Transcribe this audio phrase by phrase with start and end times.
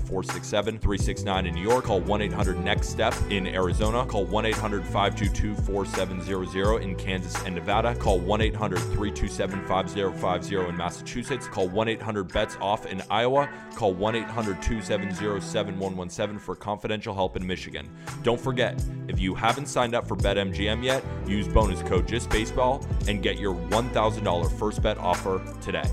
[0.00, 1.84] 467 369 in New York.
[1.84, 4.04] Call 1 800 NEXT STEP in Arizona.
[4.06, 7.94] Call 1 800 522 4700 in Kansas and Nevada.
[7.94, 11.46] Call 1 800 327 5050 in Massachusetts.
[11.46, 13.48] Call 1 800 BETS OFF in Iowa.
[13.74, 17.88] Call 1 800 270 7117 for confidential help in Michigan.
[18.22, 23.22] Don't forget, if you haven't signed up for BetMGM yet, use bonus code JustBaseball and
[23.22, 25.88] get your $1,000 first bet offer today.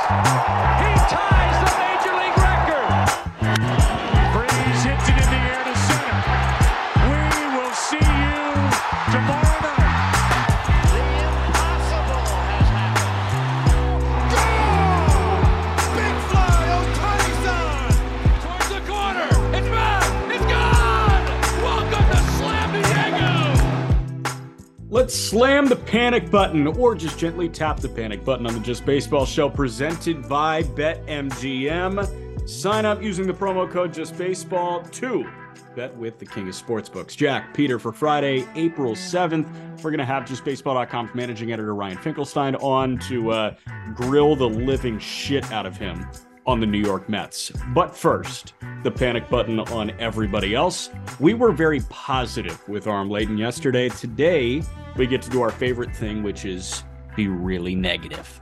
[0.82, 2.90] He ties the major league record.
[4.86, 6.18] Hits it in the air to center.
[7.10, 7.22] We
[7.58, 8.42] will see you
[9.12, 9.45] tomorrow
[25.16, 29.26] slam the panic button or just gently tap the panic button on the Just Baseball
[29.26, 32.50] show presented by BetMGM.
[32.50, 35.26] Sign up using the promo code Just Baseball to
[35.76, 37.16] bet with the king of sportsbooks.
[37.16, 39.48] Jack, Peter, for Friday, April 7th,
[39.84, 43.56] we're going to have JustBaseball.com's managing editor Ryan Finkelstein on to uh,
[43.94, 46.08] grill the living shit out of him
[46.46, 47.52] on the New York Mets.
[47.74, 50.90] But first, the panic button on everybody else.
[51.20, 53.90] We were very positive with Aram Leighton yesterday.
[53.90, 54.64] Today,
[54.96, 56.84] we get to do our favorite thing, which is
[57.16, 58.42] be really negative.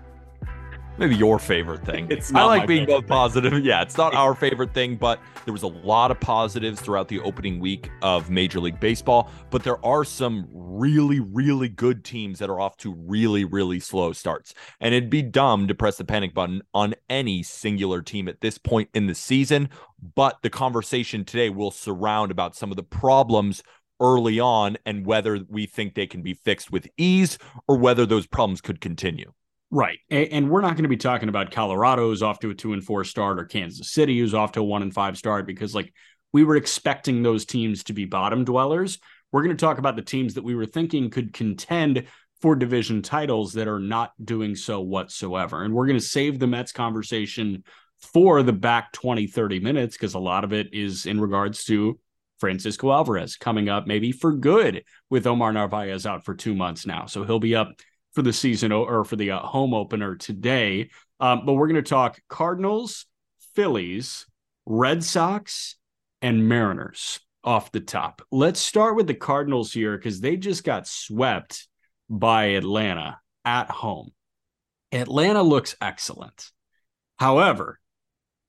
[0.97, 2.07] Maybe your favorite thing.
[2.13, 3.65] It's I like being both positive.
[3.65, 7.19] Yeah, it's not our favorite thing, but there was a lot of positives throughout the
[7.21, 9.31] opening week of Major League Baseball.
[9.49, 14.13] But there are some really, really good teams that are off to really, really slow
[14.13, 14.53] starts.
[14.79, 18.57] And it'd be dumb to press the panic button on any singular team at this
[18.57, 19.69] point in the season.
[20.15, 23.63] But the conversation today will surround about some of the problems
[23.99, 27.37] early on and whether we think they can be fixed with ease
[27.67, 29.31] or whether those problems could continue.
[29.73, 29.97] Right.
[30.11, 33.03] And we're not going to be talking about Colorado off to a two and four
[33.03, 35.91] start or Kansas City who's off to a one and five start because, like,
[36.31, 38.99] we were expecting those teams to be bottom dwellers.
[39.31, 42.05] We're going to talk about the teams that we were thinking could contend
[42.39, 45.63] for division titles that are not doing so whatsoever.
[45.63, 47.63] And we're going to save the Mets conversation
[48.13, 51.97] for the back 20, 30 minutes because a lot of it is in regards to
[52.37, 57.07] Francisco Alvarez coming up maybe for good with Omar Narvaez out for two months now.
[57.07, 57.71] So he'll be up
[58.13, 60.89] for the season or for the uh, home opener today.
[61.19, 63.05] Um, but we're going to talk Cardinals,
[63.55, 64.25] Phillies,
[64.65, 65.75] Red Sox,
[66.21, 68.21] and Mariners off the top.
[68.31, 71.67] Let's start with the Cardinals here because they just got swept
[72.09, 74.11] by Atlanta at home.
[74.91, 76.51] Atlanta looks excellent.
[77.17, 77.79] However,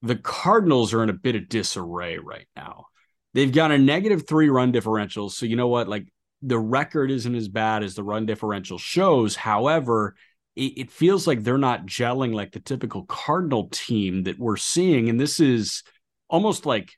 [0.03, 2.87] the Cardinals are in a bit of disarray right now.
[3.33, 5.31] They've got a negative three run differential.
[5.31, 5.89] So, you know what?
[5.89, 6.07] Like,
[6.47, 9.35] the record isn't as bad as the run differential shows.
[9.35, 10.15] However,
[10.55, 15.09] it, it feels like they're not gelling like the typical Cardinal team that we're seeing.
[15.09, 15.83] And this is
[16.29, 16.93] almost like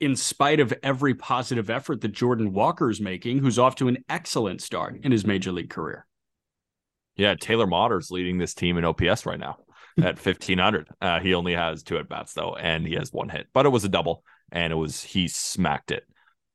[0.00, 3.98] in spite of every positive effort that Jordan Walker is making, who's off to an
[4.08, 6.06] excellent start in his major league career.
[7.16, 9.58] Yeah, Taylor Motter's leading this team in OPS right now
[9.98, 10.88] at 1500.
[11.00, 13.70] Uh, he only has two at bats though, and he has one hit, but it
[13.70, 16.04] was a double, and it was he smacked it.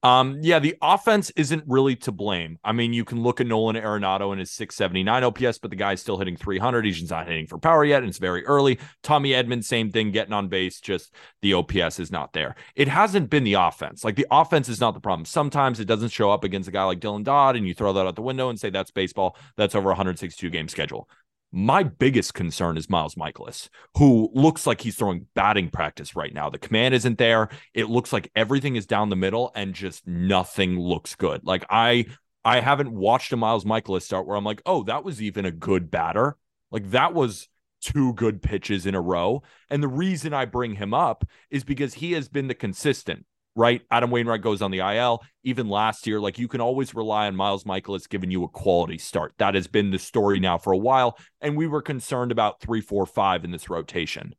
[0.02, 2.58] Um, yeah, the offense isn't really to blame.
[2.64, 6.00] I mean, you can look at Nolan Arenado and his 679 OPS, but the guy's
[6.00, 6.86] still hitting 300.
[6.86, 8.80] He's just not hitting for power yet, and it's very early.
[9.04, 12.56] Tommy Edmonds, same thing, getting on base, just the OPS is not there.
[12.76, 14.06] It hasn't been the offense.
[14.06, 15.26] Like the offense is not the problem.
[15.26, 18.08] Sometimes it doesn't show up against a guy like Dylan Dodd, and you throw that
[18.08, 19.36] out the window and say that's baseball.
[19.58, 21.10] That's over 162 game schedule.
[21.52, 26.50] My biggest concern is Miles Mikolas, who looks like he's throwing batting practice right now.
[26.50, 27.50] The command isn't there.
[27.74, 31.42] It looks like everything is down the middle and just nothing looks good.
[31.44, 32.06] Like I
[32.46, 35.52] I haven't watched a Miles Mikolas start where I'm like, "Oh, that was even a
[35.52, 36.38] good batter."
[36.72, 37.48] Like that was
[37.82, 39.42] two good pitches in a row.
[39.70, 43.26] And the reason I bring him up is because he has been the consistent
[43.56, 43.82] right?
[43.92, 45.24] Adam Wainwright goes on the IL.
[45.44, 48.98] Even last year, like you can always rely on Miles Mikolas giving you a quality
[48.98, 49.34] start.
[49.38, 51.18] That has been the story now for a while.
[51.42, 54.36] And we were concerned about three, four, five in this rotation.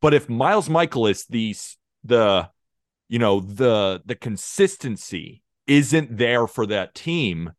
[0.00, 1.56] But if Miles Mikolas, the
[2.04, 2.50] the
[3.08, 7.52] you know, the the consistency isn't there for that team,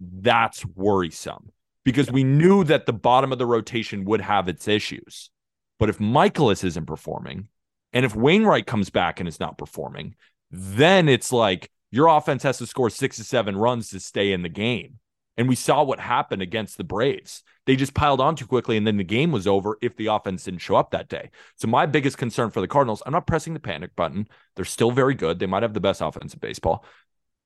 [0.00, 1.52] that's worrisome
[1.84, 5.30] because we knew that the bottom of the rotation would have its issues.
[5.78, 7.48] But if Mikolas isn't performing,
[7.92, 10.14] and if Wainwright comes back and is not performing,
[10.50, 14.42] then it's like your offense has to score six to seven runs to stay in
[14.42, 14.98] the game.
[15.36, 17.44] And we saw what happened against the Braves.
[17.64, 20.44] They just piled on too quickly, and then the game was over if the offense
[20.44, 21.30] didn't show up that day.
[21.56, 24.26] So, my biggest concern for the Cardinals, I'm not pressing the panic button.
[24.56, 25.38] They're still very good.
[25.38, 26.84] They might have the best offense in baseball.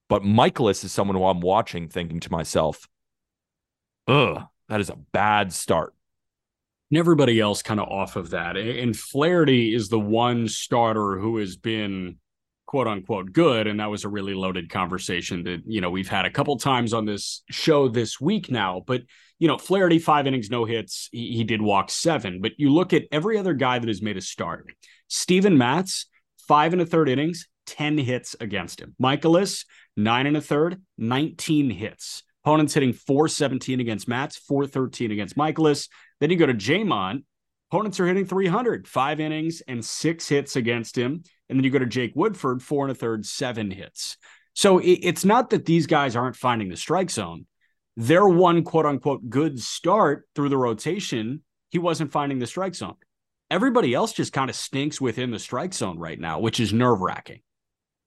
[0.08, 2.88] But Mikolas is someone who I'm watching thinking to myself,
[4.08, 5.94] ugh, that is a bad start
[6.92, 8.58] and everybody else kind of off of that.
[8.58, 12.18] And Flaherty is the one starter who has been
[12.66, 13.66] quote unquote good.
[13.66, 16.92] And that was a really loaded conversation that, you know, we've had a couple times
[16.92, 18.82] on this show this week now.
[18.86, 19.04] But,
[19.38, 21.08] you know, Flaherty, five innings, no hits.
[21.12, 22.42] He, he did walk seven.
[22.42, 24.66] But you look at every other guy that has made a start.
[25.08, 26.08] Steven Matz,
[26.46, 28.94] five and a third innings, 10 hits against him.
[29.02, 29.64] Mikolas,
[29.96, 32.22] nine and a third, 19 hits.
[32.44, 35.88] Opponents hitting 417 against Matz, 413 against Mikolas.
[36.22, 37.24] Then you go to Jamon.
[37.68, 41.24] Opponents are hitting 300, five innings and six hits against him.
[41.48, 44.18] And then you go to Jake Woodford, four and a third, seven hits.
[44.54, 47.46] So it's not that these guys aren't finding the strike zone.
[47.96, 52.94] Their one quote unquote good start through the rotation, he wasn't finding the strike zone.
[53.50, 57.00] Everybody else just kind of stinks within the strike zone right now, which is nerve
[57.00, 57.40] wracking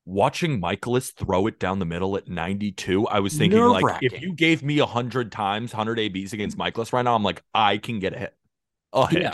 [0.06, 4.34] watching Mikolas throw it down the middle at 92, I was thinking like if you
[4.34, 8.14] gave me 100 times 100 ABs against Mikolas right now, I'm like I can get
[8.14, 8.36] a hit.
[8.94, 9.22] A hit.
[9.22, 9.34] Yeah.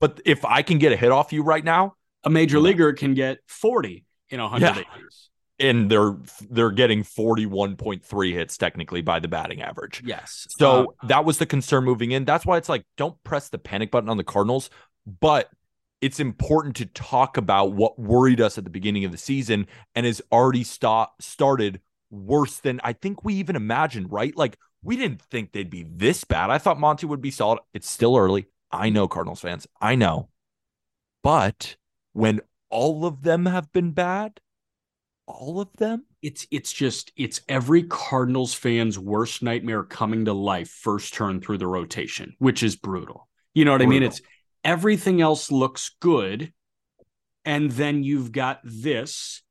[0.00, 3.14] But if I can get a hit off you right now, a major leaguer can
[3.14, 4.78] get 40 in 100 yeah.
[4.80, 5.30] ABs.
[5.58, 6.16] And they're
[6.48, 10.02] they're getting 41.3 hits technically by the batting average.
[10.04, 10.46] Yes.
[10.50, 12.24] So uh, that was the concern moving in.
[12.24, 14.70] That's why it's like don't press the panic button on the Cardinals,
[15.20, 15.50] but
[16.00, 20.06] it's important to talk about what worried us at the beginning of the season and
[20.06, 21.80] has already st- started
[22.10, 24.36] worse than I think we even imagined, right?
[24.36, 26.50] Like we didn't think they'd be this bad.
[26.50, 27.60] I thought Monty would be solid.
[27.74, 28.46] It's still early.
[28.72, 29.66] I know Cardinals fans.
[29.80, 30.30] I know.
[31.22, 31.76] But
[32.12, 34.40] when all of them have been bad,
[35.26, 40.70] all of them, it's it's just it's every Cardinals fan's worst nightmare coming to life
[40.70, 43.28] first turn through the rotation, which is brutal.
[43.54, 43.92] You know what brutal.
[43.92, 44.02] I mean?
[44.02, 44.22] It's
[44.64, 46.52] everything else looks good.
[47.44, 49.42] And then you've got this.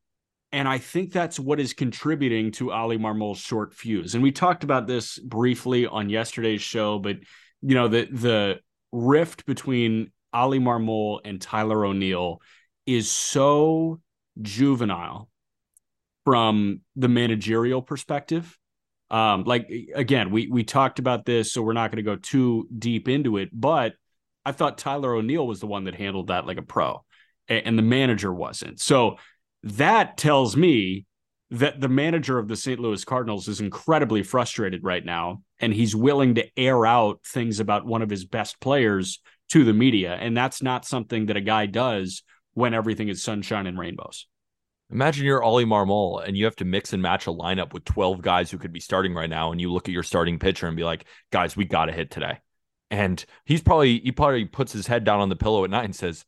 [0.51, 4.15] And I think that's what is contributing to Oli Marmol's short fuse.
[4.15, 7.17] And we talked about this briefly on yesterday's show, but
[7.61, 8.59] you know, the the
[8.91, 12.41] rift between Oli Marmol and Tyler O'Neill
[12.85, 13.99] is so
[14.41, 15.29] juvenile
[16.25, 18.57] from the managerial perspective.
[19.11, 22.67] Um, like again, we we talked about this, so we're not going to go too
[22.77, 23.93] deep into it, but
[24.49, 27.03] I thought Tyler O'Neill was the one that handled that like a pro,
[27.47, 28.79] and the manager wasn't.
[28.79, 29.17] So
[29.61, 31.05] that tells me
[31.51, 32.79] that the manager of the St.
[32.79, 37.85] Louis Cardinals is incredibly frustrated right now, and he's willing to air out things about
[37.85, 40.15] one of his best players to the media.
[40.15, 42.23] And that's not something that a guy does
[42.55, 44.25] when everything is sunshine and rainbows.
[44.91, 48.23] Imagine you're Oli Marmol and you have to mix and match a lineup with 12
[48.23, 49.51] guys who could be starting right now.
[49.51, 52.09] And you look at your starting pitcher and be like, guys, we got to hit
[52.09, 52.39] today.
[52.91, 55.95] And he's probably he probably puts his head down on the pillow at night and
[55.95, 56.25] says,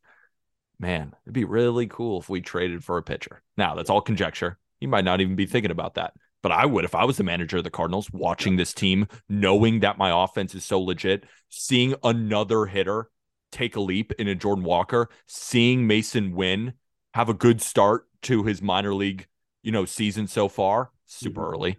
[0.79, 4.57] "Man, it'd be really cool if we traded for a pitcher." Now that's all conjecture.
[4.79, 7.23] He might not even be thinking about that, but I would if I was the
[7.23, 11.95] manager of the Cardinals, watching this team, knowing that my offense is so legit, seeing
[12.03, 13.09] another hitter
[13.51, 16.73] take a leap in a Jordan Walker, seeing Masyn Winn,
[17.13, 19.27] have a good start to his minor league,
[19.61, 20.91] you know, season so far.
[21.05, 21.51] Super mm-hmm.
[21.51, 21.77] early,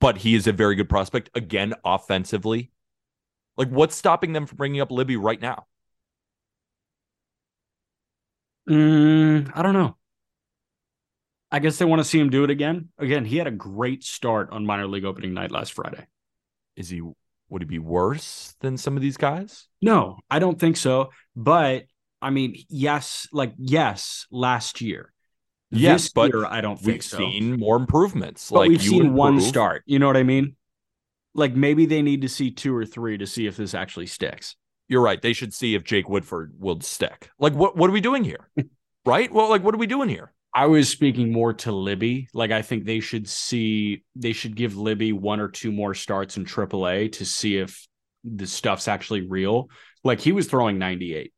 [0.00, 1.30] but he is a very good prospect.
[1.34, 2.70] Again, offensively,
[3.56, 5.66] like, what's stopping them from bringing up Libby right now?
[8.68, 9.96] Mm, I don't know.
[11.50, 12.90] I guess they want to see him do it again.
[12.98, 16.06] Again, he had a great start on minor league opening night last Friday.
[16.76, 17.02] Is he?
[17.48, 19.66] Would he be worse than some of these guys?
[19.82, 21.10] No, I don't think so.
[21.34, 21.86] But
[22.22, 25.12] I mean, yes, like yes, last year.
[25.72, 27.18] Yes, this but year, I don't think we've so.
[27.18, 28.50] seen more improvements.
[28.50, 29.16] But like we've seen improve.
[29.16, 29.82] one start.
[29.86, 30.54] You know what I mean?
[31.34, 34.56] Like maybe they need to see two or three to see if this actually sticks.
[34.88, 35.22] You're right.
[35.22, 37.30] They should see if Jake Woodford will stick.
[37.38, 38.48] Like what what are we doing here?
[39.04, 39.32] right?
[39.32, 40.32] Well, like what are we doing here?
[40.52, 42.28] I was speaking more to Libby.
[42.34, 46.36] Like I think they should see they should give Libby one or two more starts
[46.36, 47.86] in AAA to see if
[48.24, 49.70] the stuff's actually real.
[50.02, 51.32] Like he was throwing 98.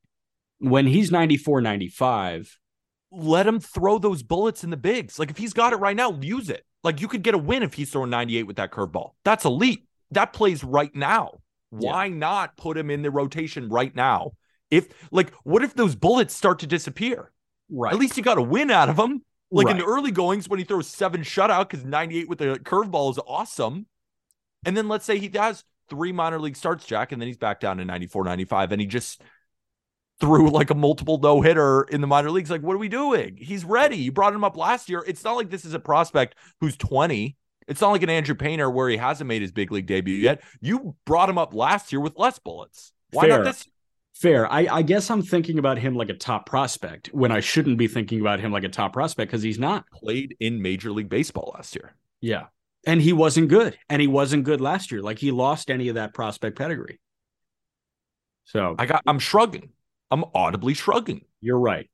[0.58, 2.56] When he's 94, 95,
[3.10, 5.18] let him throw those bullets in the bigs.
[5.18, 6.64] Like if he's got it right now, use it.
[6.84, 9.12] Like you could get a win if he's throwing 98 with that curveball.
[9.24, 9.84] That's elite.
[10.10, 11.40] That plays right now.
[11.70, 12.14] Why yeah.
[12.14, 14.32] not put him in the rotation right now?
[14.70, 17.30] If like, what if those bullets start to disappear?
[17.70, 17.92] Right.
[17.92, 19.22] At least you got a win out of him.
[19.50, 19.76] Like right.
[19.76, 23.18] in the early goings when he throws seven shutout because 98 with the curveball is
[23.26, 23.86] awesome.
[24.64, 27.60] And then let's say he has three minor league starts, Jack, and then he's back
[27.60, 29.20] down to 94, 95, and he just
[30.22, 32.48] threw like a multiple no hitter in the minor leagues.
[32.48, 33.36] Like, what are we doing?
[33.36, 33.96] He's ready.
[33.96, 35.02] You brought him up last year.
[35.04, 37.36] It's not like this is a prospect who's 20.
[37.66, 40.40] It's not like an Andrew Painter where he hasn't made his big league debut yet.
[40.60, 42.92] You brought him up last year with less bullets.
[43.10, 43.38] Why Fair.
[43.38, 43.66] not this?
[44.14, 44.50] Fair.
[44.50, 47.88] I, I guess I'm thinking about him like a top prospect when I shouldn't be
[47.88, 49.84] thinking about him like a top prospect because he's not.
[49.92, 51.96] Played in Major League Baseball last year.
[52.20, 52.44] Yeah.
[52.86, 53.76] And he wasn't good.
[53.88, 55.02] And he wasn't good last year.
[55.02, 57.00] Like he lost any of that prospect pedigree.
[58.44, 59.70] So I got I'm shrugging.
[60.12, 61.22] I'm audibly shrugging.
[61.40, 61.88] You're right.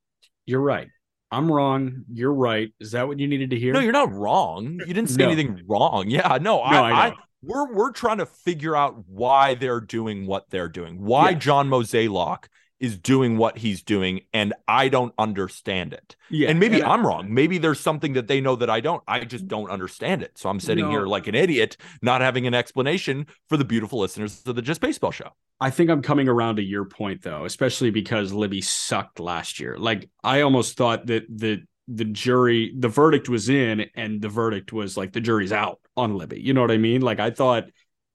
[0.45, 0.89] You're right.
[1.31, 2.05] I'm wrong.
[2.13, 2.73] You're right.
[2.81, 3.73] Is that what you needed to hear?
[3.73, 4.81] No, you're not wrong.
[4.85, 5.27] You didn't say no.
[5.31, 6.11] anything wrong.
[6.11, 10.51] Yeah, no, no I, I, we're we're trying to figure out why they're doing what
[10.51, 11.05] they're doing.
[11.05, 11.43] Why yes.
[11.43, 12.47] John Mozeliak
[12.81, 16.17] is doing what he's doing, and I don't understand it.
[16.31, 17.33] Yeah, and maybe and I'm wrong.
[17.33, 19.03] Maybe there's something that they know that I don't.
[19.09, 20.39] I just don't understand it.
[20.39, 20.91] So I'm sitting no.
[20.91, 24.81] here like an idiot, not having an explanation for the beautiful listeners of the Just
[24.81, 25.31] Baseball Show.
[25.61, 29.77] I think I'm coming around to your point though, especially because Libby sucked last year.
[29.77, 34.73] Like I almost thought that the the jury, the verdict was in, and the verdict
[34.73, 36.41] was like the jury's out on Libby.
[36.41, 37.01] You know what I mean?
[37.01, 37.65] Like I thought,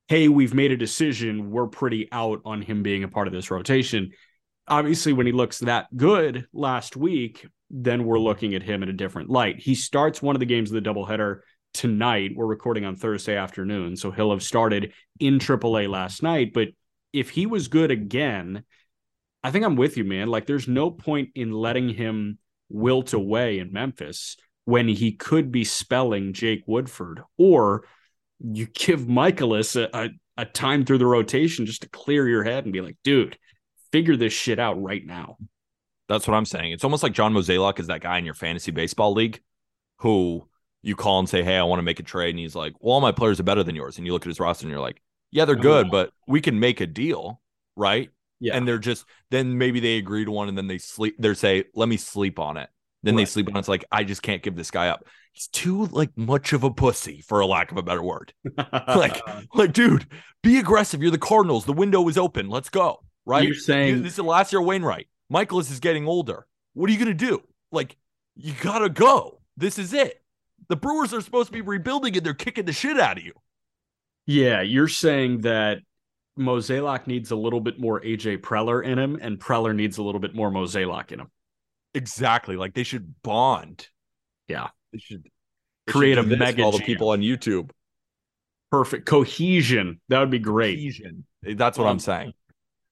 [0.07, 1.49] hey, we've made a decision.
[1.51, 4.11] We're pretty out on him being a part of this rotation
[4.67, 8.25] obviously when he looks that good last week, then we're mm-hmm.
[8.25, 9.59] looking at him in a different light.
[9.59, 11.39] He starts one of the games of the doubleheader
[11.73, 12.31] tonight.
[12.35, 16.53] We're recording on Thursday afternoon, so he'll have started in AAA last night.
[16.53, 16.69] But
[17.11, 18.63] if he was good again,
[19.43, 20.27] I think I'm with you, man.
[20.29, 22.37] Like, there's no point in letting him
[22.69, 27.85] wilt away in Memphis when he could be spelling Jake Woodford, or
[28.39, 32.63] you give Mikolas a, a, a time through the rotation just to clear your head
[32.63, 33.37] and be like, dude,
[33.93, 35.37] figure this shit out right now.
[36.09, 36.71] That's what I'm saying.
[36.71, 39.39] It's almost like John Mozeliak is that guy in your fantasy baseball league
[39.99, 40.49] who
[40.81, 42.31] you call and say, Hey, I want to make a trade.
[42.31, 43.97] And he's like, Well, all my players are better than yours.
[43.97, 46.59] And you look at his roster and you're like, Yeah, they're good, but we can
[46.59, 47.39] make a deal.
[47.75, 48.09] Right.
[48.39, 48.57] Yeah.
[48.57, 51.65] And they're just, then maybe they agree to one and then they sleep, they say,
[51.75, 52.69] Let me sleep on it.
[53.03, 53.21] Then right.
[53.21, 53.59] they sleep on it.
[53.59, 55.05] It's like, I just can't give this guy up.
[55.33, 58.33] He's too like much of a pussy, for a lack of a better word.
[58.87, 59.21] like,
[59.53, 60.07] like, dude,
[60.41, 61.01] be aggressive.
[61.01, 61.65] You're the Cardinals.
[61.65, 62.49] The window is open.
[62.49, 63.43] Let's go right?
[63.43, 65.07] You're saying this is the last year Wainwright.
[65.31, 66.45] Mikolas is getting older.
[66.73, 67.41] What are you going to do?
[67.71, 67.97] Like,
[68.35, 69.39] you got to go.
[69.57, 70.21] This is it.
[70.69, 73.33] The Brewers are supposed to be rebuilding and they're kicking the shit out of you.
[74.25, 75.79] Yeah, you're saying that
[76.39, 80.21] Mozeliak needs a little bit more AJ Preller in him, and Preller needs a little
[80.21, 81.29] bit more Mozeliak in him.
[81.93, 82.55] Exactly.
[82.55, 83.87] Like they should bond.
[84.47, 84.69] Yeah.
[84.91, 85.23] They should
[85.85, 87.69] they create should a mega all the people on YouTube.
[88.71, 89.99] Perfect cohesion.
[90.09, 90.77] That would be great.
[90.77, 91.25] Cohesion.
[91.43, 92.33] That's what um, I'm saying.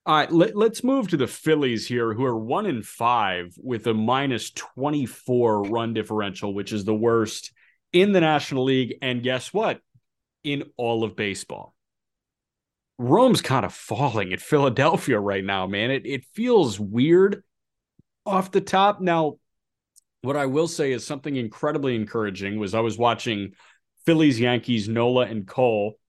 [0.03, 3.85] All right, let, us move to the Phillies here, who are one in five with
[3.85, 7.51] a minus 24 run differential, which is the worst
[7.93, 8.95] in the National League.
[9.03, 9.79] And guess what?
[10.43, 11.75] In all of baseball.
[12.97, 15.91] Rome's kind of falling at Philadelphia right now, man.
[15.91, 17.43] It, it feels weird
[18.25, 19.01] off the top.
[19.01, 19.35] Now,
[20.23, 23.53] what I will say is something incredibly encouraging was I was watching
[24.07, 25.99] Phillies, Yankees, Nola, and Cole.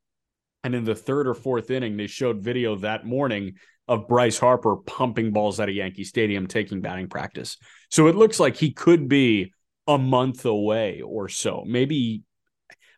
[0.64, 3.54] And in the third or fourth inning, they showed video that morning
[3.88, 7.56] of Bryce Harper pumping balls out of Yankee Stadium, taking batting practice.
[7.90, 9.52] So it looks like he could be
[9.86, 11.64] a month away or so.
[11.66, 12.22] Maybe,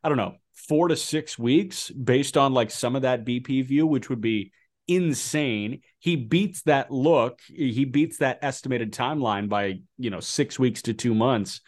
[0.03, 0.37] I don't know,
[0.69, 4.53] four to six weeks based on like some of that BP view, which would be
[4.87, 5.81] insane.
[5.99, 10.95] He beats that look, he beats that estimated timeline by, you know, six weeks to
[10.95, 11.61] two months.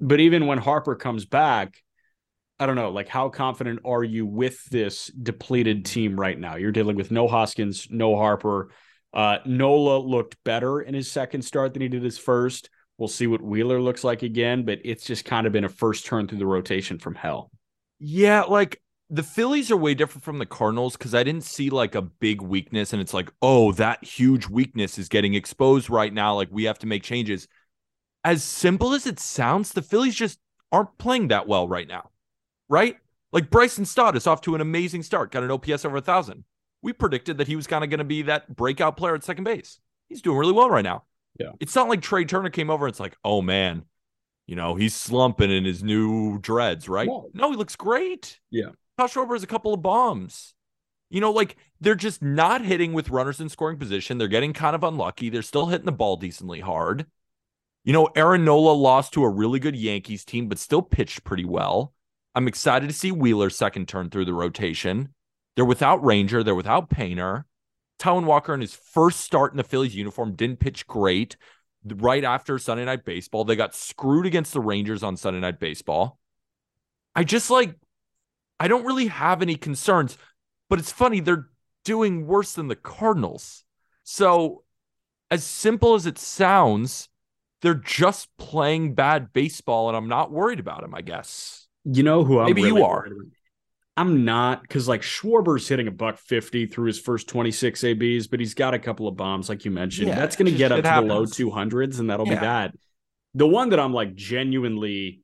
[0.00, 1.82] But even when Harper comes back,
[2.58, 6.56] I don't know, like how confident are you with this depleted team right now?
[6.56, 8.70] You're dealing with no Hoskins, no Harper.
[9.12, 12.70] Uh, Nola looked better in his second start than he did his first.
[12.96, 16.06] We'll see what Wheeler looks like again, but it's just kind of been a first
[16.06, 17.50] turn through the rotation from hell.
[17.98, 21.94] Yeah, like the Phillies are way different from the Cardinals because I didn't see like
[21.94, 26.34] a big weakness, and it's like, oh, that huge weakness is getting exposed right now.
[26.34, 27.48] Like we have to make changes.
[28.24, 30.38] As simple as it sounds, the Phillies just
[30.72, 32.10] aren't playing that well right now
[32.68, 32.96] right?
[33.32, 36.44] Like Bryson Stott is off to an amazing start, got an OPS over a thousand.
[36.82, 39.44] We predicted that he was kind of going to be that breakout player at second
[39.44, 39.80] base.
[40.08, 41.04] He's doing really well right now.
[41.38, 41.52] Yeah.
[41.60, 43.82] It's not like Trea Turner came over and it's like, oh man,
[44.46, 47.08] you know, he's slumping in his new dreads, right?
[47.08, 47.28] No.
[47.34, 48.40] No, he looks great.
[48.50, 48.70] Yeah.
[48.96, 50.54] Kyle Schwarber has a couple of bombs.
[51.10, 54.18] You know, like they're just not hitting with runners in scoring position.
[54.18, 55.30] They're getting kind of unlucky.
[55.30, 57.06] They're still hitting the ball decently hard.
[57.84, 61.44] You know, Aaron Nola lost to a really good Yankees team, but still pitched pretty
[61.44, 61.92] well.
[62.36, 65.08] I'm excited to see Wheeler's second turn through the rotation.
[65.54, 66.44] They're without Ranger.
[66.44, 67.46] They're without Painter.
[67.98, 71.38] Taijuan Walker in his first start in the Phillies uniform didn't pitch great.
[71.82, 76.18] Right after Sunday Night Baseball, they got screwed against the Rangers on Sunday Night Baseball.
[77.14, 77.74] I just like,
[78.60, 80.18] I don't really have any concerns,
[80.68, 81.20] but it's funny.
[81.20, 81.48] They're
[81.84, 83.64] doing worse than the Cardinals.
[84.02, 84.62] So,
[85.30, 87.08] as simple as it sounds,
[87.62, 91.65] they're just playing bad baseball, and I'm not worried about them, I guess.
[91.88, 93.06] You know who I'm Maybe you are.
[93.96, 98.40] I'm not because like Schwarber's hitting a buck fifty through his first 26 ABs, but
[98.40, 100.08] he's got a couple of bombs, like you mentioned.
[100.08, 102.34] Yeah, That's going to get up to the low 200s, and that'll Yeah.
[102.34, 102.74] be that.
[103.34, 105.20] The one that I'm like genuinely,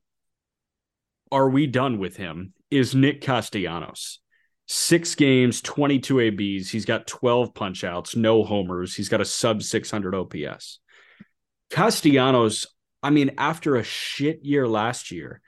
[1.31, 2.53] are we done with him?
[2.71, 4.19] Is Nick Castellanos.
[4.67, 6.71] Six games, 22 ABs.
[6.71, 8.95] He's got 12 punch outs, no homers.
[8.95, 10.79] He's got a sub 600 OPS.
[11.69, 12.65] Castellanos,
[13.03, 15.41] I mean, after a shit year last year,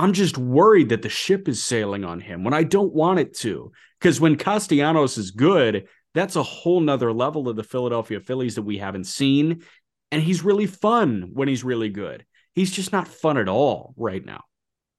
[0.00, 3.36] I'm just worried that the ship is sailing on him when I don't want it
[3.38, 3.70] to.
[4.00, 8.62] Because when Castellanos is good, that's a whole nother level of the Philadelphia Phillies that
[8.62, 9.62] we haven't seen.
[10.10, 12.24] And he's really fun when he's really good.
[12.54, 14.44] He's just not fun at all right now.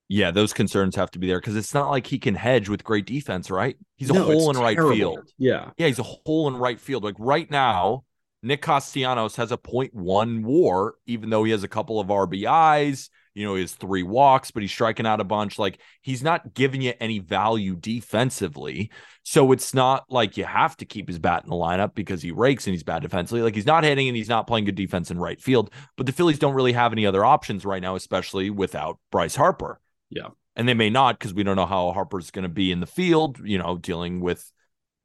[0.08, 2.84] Yeah, those concerns have to be there because it's not like he can hedge with
[2.84, 3.78] great defense, right?
[3.96, 5.32] He's a No, hole in right field.
[5.40, 5.72] Yeah.
[5.78, 7.04] Yeah, he's a hole in right field.
[7.04, 8.04] Like right now,
[8.44, 13.10] Nick Castellanos has a 0.1 war, even though he has a couple of RBIs.
[13.34, 15.58] You know, his three walks, but he's striking out a bunch.
[15.58, 18.92] Like he's not giving you any value defensively.
[19.24, 22.32] So it's not like you have to keep his bat in the lineup because he
[22.32, 23.42] rakes and he's bad defensively.
[23.42, 25.72] Like he's not hitting and he's not playing good defense in right field.
[25.96, 29.80] But the Phillies don't really have any other options right now, especially without Bryce Harper.
[30.10, 30.30] Yeah.
[30.58, 32.86] And they may not because we don't know how Harper's going to be in the
[32.86, 34.52] field, you know, dealing with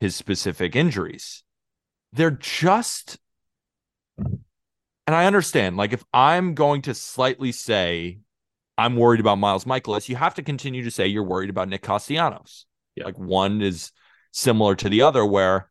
[0.01, 1.45] his specific injuries.
[2.13, 3.19] They're just,
[5.07, 8.19] and I understand, like, if I'm going to slightly say
[8.79, 11.83] I'm worried about Miles Mikolas, you have to continue to say you're worried about Nick
[11.83, 12.67] Castellanos.
[12.95, 13.05] Yeah.
[13.05, 13.93] Like, one is
[14.33, 15.71] similar to the other, where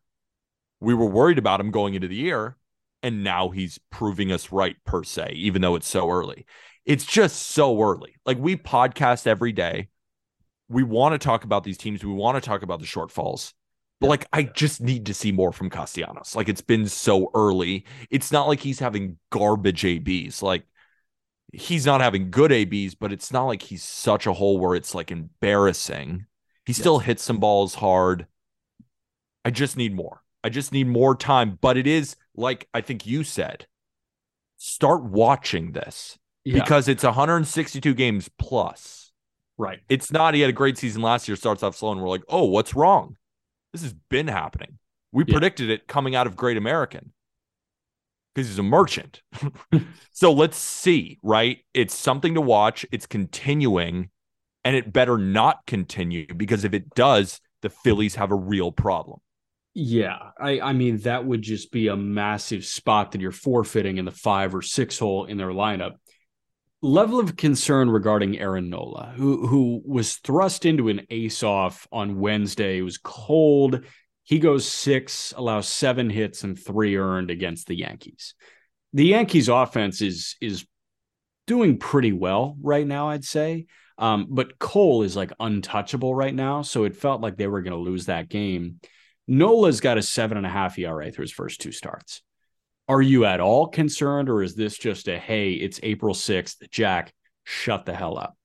[0.79, 2.57] we were worried about him going into the year,
[3.03, 6.45] and now he's proving us right, per se, even though it's so early.
[6.85, 8.15] It's just so early.
[8.25, 9.89] Like, we podcast every day.
[10.67, 13.53] We want to talk about these teams, we want to talk about the shortfalls.
[14.01, 16.35] But like, I just need to see more from Castellanos.
[16.35, 17.85] Like, it's been so early.
[18.09, 20.43] It's not like he's having garbage ABs.
[20.43, 20.63] Like,
[21.53, 24.93] he's not having good ABs, but it's not like he's such a hole where it's
[24.93, 26.25] like embarrassing.
[26.65, 28.27] He still hits some balls hard.
[29.45, 30.21] I just need more.
[30.43, 31.57] I just need more time.
[31.61, 33.65] But it is like I think you said,
[34.57, 36.55] start watching this Yeah.
[36.61, 39.11] because it's 162 games plus.
[39.57, 39.79] right.
[39.87, 42.23] It's not he had a great season last year, starts off slow, and we're like,
[42.27, 43.15] oh, what's wrong?
[43.75, 44.77] This has been happening.
[45.11, 45.33] We Yeah.
[45.33, 47.11] predicted it coming out of Great American
[48.33, 49.21] because he's a merchant.
[50.13, 51.57] so let's see, right?
[51.73, 52.85] It's something to watch.
[52.93, 54.11] It's continuing,
[54.63, 59.19] and it better not continue because if it does, the Phillies have a real problem.
[59.73, 64.05] Yeah, I, I mean that would just be a massive spot that you're forfeiting in
[64.05, 65.95] the five or six hole in their lineup.
[66.85, 72.19] Level of concern regarding Aaron Nola, who who was thrust into an ace off on
[72.19, 72.77] Wednesday.
[72.77, 73.83] It was cold.
[74.21, 78.35] He goes six, allows seven hits and three earned against the Yankees.
[78.93, 80.67] The Yankees offense is is
[81.47, 83.65] doing pretty well right now, I'd say.
[83.97, 87.73] Um, but Cole is like untouchable right now, so it felt like they were going
[87.73, 88.79] to lose that game.
[89.27, 92.21] Nola's got a seven and a half ERA through his first two starts.
[92.87, 97.13] Are you at all concerned, or is this just a hey, it's April 6th, Jack,
[97.43, 98.37] shut the hell up?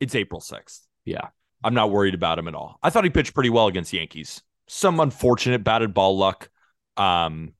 [0.00, 0.80] It's April 6th.
[1.04, 1.28] Yeah.
[1.62, 2.78] I'm not worried about him at all.
[2.82, 4.42] I thought he pitched pretty well against Yankees.
[4.66, 6.48] Some unfortunate batted ball luck.
[6.96, 7.54] Um,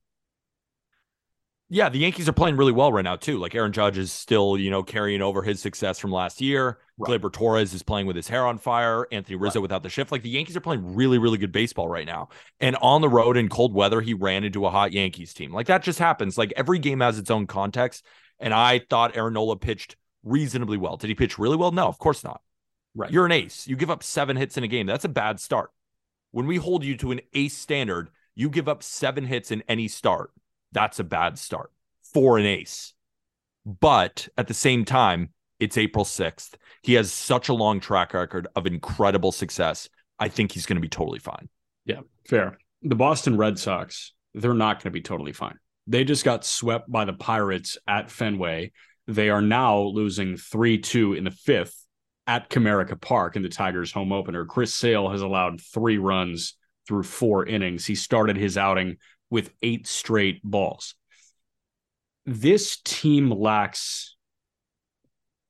[1.73, 3.39] yeah, the Yankees are playing really well right now too.
[3.39, 6.79] Like Aaron Judge is still, you know, carrying over his success from last year.
[6.97, 7.21] Right.
[7.21, 9.07] Gleyber Torres is playing with his hair on fire.
[9.09, 10.11] Anthony Rizzo without the shift.
[10.11, 12.27] Like the Yankees are playing really, really good baseball right now.
[12.59, 15.53] And on the road in cold weather, he ran into a hot Yankees team.
[15.53, 16.37] Like that just happens.
[16.37, 18.05] Like every game has its own context.
[18.37, 20.97] And I thought Aaron Nola pitched reasonably well.
[20.97, 21.71] Did he pitch really well?
[21.71, 22.41] No, of course not.
[22.93, 23.11] Right.
[23.11, 23.65] You're an ace.
[23.65, 24.87] You give up seven hits in a game.
[24.87, 25.71] That's a bad start.
[26.31, 29.87] When we hold you to an ace standard, you give up seven hits in any
[29.87, 30.31] start.
[30.71, 31.71] That's a bad start
[32.13, 32.93] for an ace.
[33.65, 35.29] But at the same time,
[35.59, 36.55] It's April 6th.
[36.81, 39.89] He has such a long track record of incredible success.
[40.17, 41.49] I think he's going to be totally fine.
[41.85, 42.57] Yeah, fair.
[42.81, 45.59] The Boston Red Sox, they're not going to be totally fine.
[45.85, 48.71] They just got swept by the Pirates at Fenway.
[49.07, 51.85] They are now losing 3 2 in the fifth
[52.25, 54.45] at Comerica Park in the Tigers' home opener.
[54.45, 56.55] Chris Sale has allowed three runs
[56.87, 57.85] through four innings.
[57.85, 58.97] He started his outing
[59.31, 60.93] with eight straight balls.
[62.27, 64.15] This team lacks,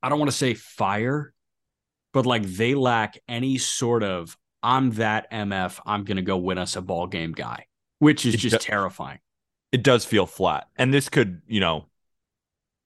[0.02, 1.34] I don't want to say fire,
[2.14, 6.58] but like they lack any sort of I'm that MF, I'm going to go win
[6.58, 7.66] us a ball game guy,
[8.00, 9.20] which is just terrifying.
[9.72, 10.68] It does feel flat.
[10.78, 11.86] And this could, you know,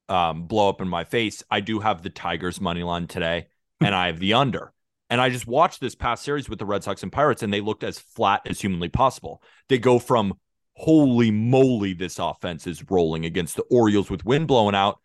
[0.07, 1.43] um, blow up in my face.
[1.51, 3.47] I do have the Tigers money line today,
[3.81, 4.71] and I have the under.
[5.09, 7.61] And I just watched this past series with the Red Sox and Pirates, and they
[7.61, 9.41] looked as flat as humanly possible.
[9.67, 10.35] They go from
[10.75, 14.99] holy moly, this offense is rolling against the Orioles with wind blowing out.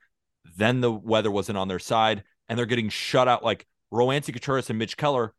[0.57, 4.71] Then the weather wasn't on their side, and they're getting shut out like Roansy Contreras
[4.71, 5.35] and Mitch Keller.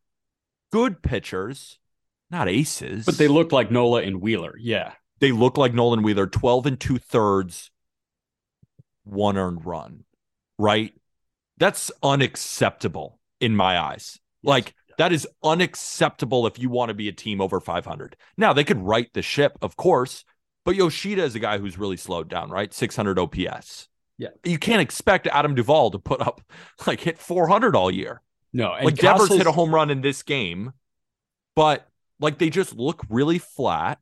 [0.72, 1.78] Good pitchers,
[2.30, 3.04] not aces.
[3.04, 4.54] But they look like Nola and Wheeler.
[4.58, 4.92] Yeah.
[5.20, 7.70] They look like Nolan Wheeler, 12 and two thirds,
[9.04, 10.04] one earned run,
[10.58, 10.92] right?
[11.58, 14.18] That's unacceptable in my eyes.
[14.42, 18.16] Like, that is unacceptable if you want to be a team over 500.
[18.36, 20.24] Now, they could right the ship, of course,
[20.64, 22.72] but Yoshida is a guy who's really slowed down, right?
[22.72, 23.88] 600 OPS.
[24.18, 24.28] Yeah.
[24.44, 26.42] You can't expect Adam Duvall to put up
[26.86, 28.22] like hit 400 all year.
[28.52, 30.72] No, and like Devers Casas- hit a home run in this game,
[31.56, 31.88] but
[32.20, 33.98] like they just look really flat.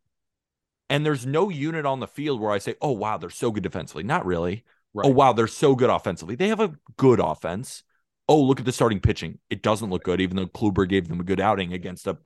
[0.89, 3.63] And there's no unit on the field where I say, oh, wow, they're so good
[3.63, 4.03] defensively.
[4.03, 4.65] Not really.
[4.93, 5.07] Right.
[5.07, 6.35] Oh, wow, they're so good offensively.
[6.35, 7.85] They have a good offense.
[8.31, 9.41] Oh, look at the starting pitching.
[9.51, 12.17] It doesn't look good, even though Kluber gave them a good outing against a,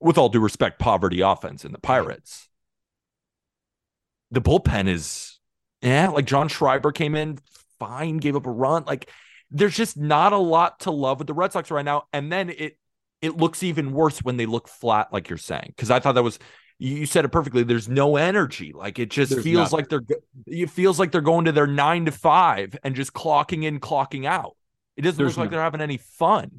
[0.00, 2.48] with all due respect, poverty offense in the Pirates.
[4.30, 5.38] The bullpen is,
[5.82, 7.38] yeah, like John Schreiber came in
[7.78, 8.84] fine, gave up a run.
[8.86, 9.10] Like
[9.50, 12.04] there's just not a lot to love with the Red Sox right now.
[12.12, 12.78] And then it
[13.20, 15.72] it looks even worse when they look flat, like you're saying.
[15.76, 16.38] Because I thought that was
[16.78, 17.64] you said it perfectly.
[17.64, 18.72] There's no energy.
[18.72, 19.78] Like it just There's feels nothing.
[19.78, 23.64] like they're it feels like they're going to their nine to five and just clocking
[23.64, 24.57] in, clocking out.
[24.98, 26.50] It doesn't There's look like no- they're having any fun.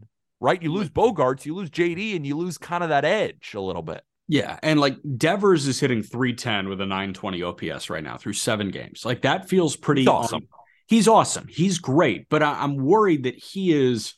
[0.41, 0.61] Right?
[0.63, 3.81] You lose Bogaerts, you lose JD, and you lose kind of that edge a little
[3.81, 4.01] bit.
[4.29, 8.69] Yeah, and like Devers is hitting 310 with a 920 OPS right now through seven
[8.69, 9.03] games.
[9.03, 10.47] Like that feels pretty He's awesome.
[10.87, 11.47] He's awesome.
[11.49, 14.13] He's great, but I, I'm worried that he is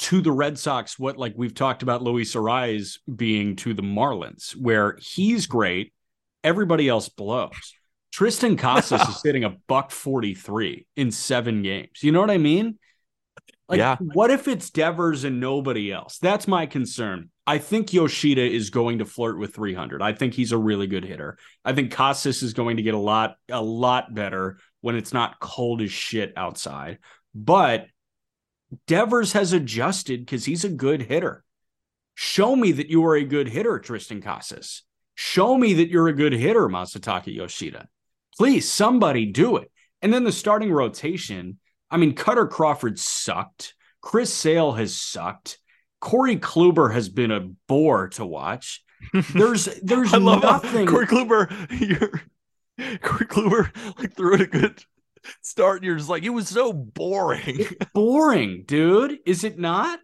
[0.00, 4.56] to the Red Sox what like we've talked about Luis Arraez being to the Marlins,
[4.56, 5.92] where he's great,
[6.42, 7.74] everybody else blows.
[8.12, 12.02] Triston Casas is hitting a buck 43 in seven games.
[12.02, 12.78] You know what I mean?
[13.68, 13.96] Like, Yeah.
[14.00, 16.18] what if it's Devers and nobody else?
[16.18, 17.30] That's my concern.
[17.46, 20.00] I think Yoshida is going to flirt with 300.
[20.02, 21.38] I think he's a really good hitter.
[21.64, 25.38] I think Casas is going to get a lot, a lot better when it's not
[25.40, 26.98] cold as shit outside.
[27.34, 27.86] But
[28.86, 31.44] Devers has adjusted because he's a good hitter.
[32.14, 34.82] Show me that you are a good hitter, Triston Casas.
[35.14, 37.88] Show me that you're a good hitter, Masataka Yoshida.
[38.36, 39.70] Please, somebody do it.
[40.00, 41.58] And then the starting rotation.
[41.90, 43.74] I mean, Kutter Crawford sucked.
[44.00, 45.58] Chris Sale has sucked.
[46.00, 48.82] Corey Kluber has been a bore to watch.
[49.34, 50.86] There's there's I love nothing.
[50.86, 51.50] Corey Kluber.
[51.80, 54.84] You're, Corey Kluber like threw it a good
[55.42, 55.78] start.
[55.78, 57.66] And you're just like, it was so boring.
[57.94, 59.18] boring, dude.
[59.26, 59.98] Is it not?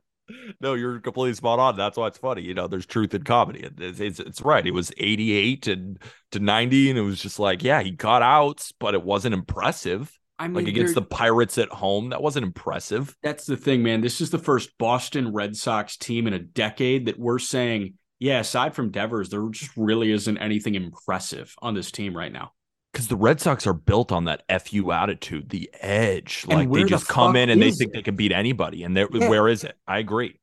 [0.60, 1.76] no, you're completely spot on.
[1.76, 2.42] That's why it's funny.
[2.42, 3.68] You know, there's truth in comedy.
[3.78, 4.66] It's, it's, it's right.
[4.66, 5.98] It was 88 and
[6.32, 10.10] to 90, and it was just like, yeah, he got outs, but it wasn't impressive.
[10.38, 13.16] I mean, Like against the Pirates at home, that wasn't impressive.
[13.22, 14.00] That's the thing, man.
[14.00, 18.40] This is the first Boston Red Sox team in a decade that we're saying, yeah,
[18.40, 22.52] aside from Devers, there just really isn't anything impressive on this team right now.
[22.92, 26.44] Because the Red Sox are built on that fu attitude, the edge.
[26.48, 27.94] And Like they the just come in and they think it?
[27.94, 28.82] they can beat anybody.
[28.84, 29.28] And they're, Yeah.
[29.28, 29.76] where is it?
[29.86, 30.38] I agree.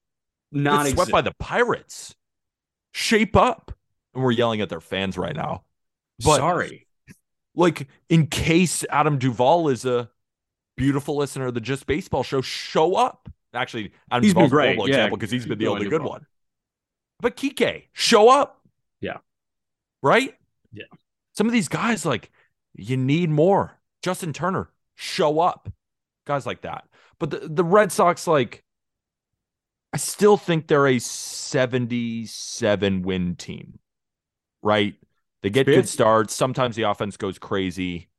[0.52, 2.14] Not swept by the Pirates.
[2.94, 3.72] Shape up.
[4.14, 5.64] And we're yelling at their fans right now.
[6.24, 6.88] but- Sorry.
[7.56, 10.10] Like, in case Adam Duvall is a
[10.78, 13.30] beautiful listener of the Just Baseball show, show up.
[13.54, 14.96] Actually, Adam He's been Duvall's a great, horrible yeah.
[14.96, 16.26] example because he's been the only good one.
[17.20, 18.62] But Kike, show up.
[19.00, 19.18] Yeah.
[20.02, 20.36] Right?
[20.74, 20.86] Yeah.
[21.34, 22.32] Some of these guys, like,
[22.74, 23.78] you need more.
[24.02, 25.72] Justin Turner, show up.
[26.26, 26.86] Guys like that.
[27.20, 28.64] But the, the Red Sox, like,
[29.94, 33.80] I still think they're a 77 win team,
[34.64, 34.96] right?
[35.44, 36.34] They get good starts.
[36.34, 38.10] Sometimes the offense goes crazy.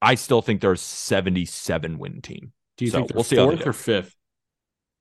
[0.00, 3.36] I still think they're a 77 win team, Do you So, think they're we'll see
[3.36, 4.14] fourth or fifth?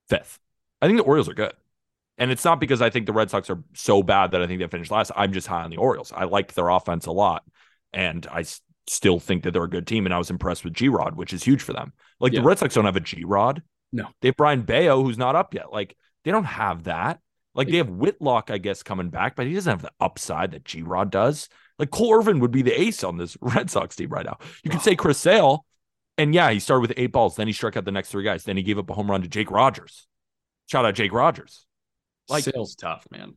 [0.10, 0.40] fifth.
[0.82, 1.54] I think the Orioles are good.
[2.18, 4.60] And it's not because I think the Red Sox are so bad that I think
[4.60, 5.12] they finished last.
[5.16, 6.12] I'm just high on the Orioles.
[6.16, 7.44] I like their offense a lot.
[7.94, 10.06] And I s- still think that they're a good team.
[10.06, 11.94] And I was impressed with G Rod, which is huge for them.
[12.20, 12.40] Like Yeah.
[12.40, 13.62] the Red Sox don't have a G Rod.
[13.92, 14.08] No.
[14.22, 15.72] They have Brayan Bello, who's not up yet.
[15.72, 17.20] Like they don't have that.
[17.58, 20.64] Like they have Whitlock, I guess, coming back, but he doesn't have the upside that
[20.64, 21.50] G Rod does.
[21.80, 24.38] Like Cole Irvin would be the ace on this Red Sox team right now.
[24.64, 25.66] You could say Chris Sale,
[26.18, 27.36] and yeah, he started with eight balls.
[27.36, 28.44] Then he struck out the next three guys.
[28.44, 30.08] Then he gave up a home run to Jake Rogers.
[30.68, 31.66] Shout out Jake Rogers.
[32.30, 33.34] Like- Sale's tough, man.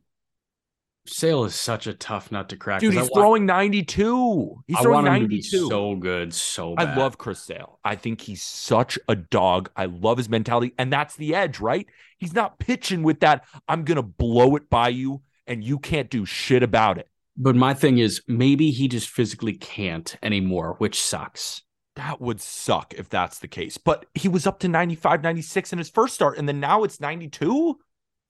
[1.11, 2.79] Sale is such a tough nut to crack.
[2.79, 4.63] Dude, 'cause I he's wa- throwing 92.
[4.67, 5.69] He's I throwing want him to be 92.
[5.69, 6.87] so good, so bad.
[6.89, 7.79] I love Chris Sale.
[7.83, 9.69] I think he's such a dog.
[9.75, 10.73] I love his mentality.
[10.77, 11.87] And that's the edge, right?
[12.17, 16.09] He's not pitching with that, I'm going to blow it by you and you can't
[16.09, 17.07] do shit about it.
[17.37, 21.63] But my thing is, maybe he just physically can't anymore, which sucks.
[21.95, 23.77] That would suck if that's the case.
[23.77, 26.37] But he was up to 95, 96 in his first start.
[26.37, 27.79] And then now it's 92.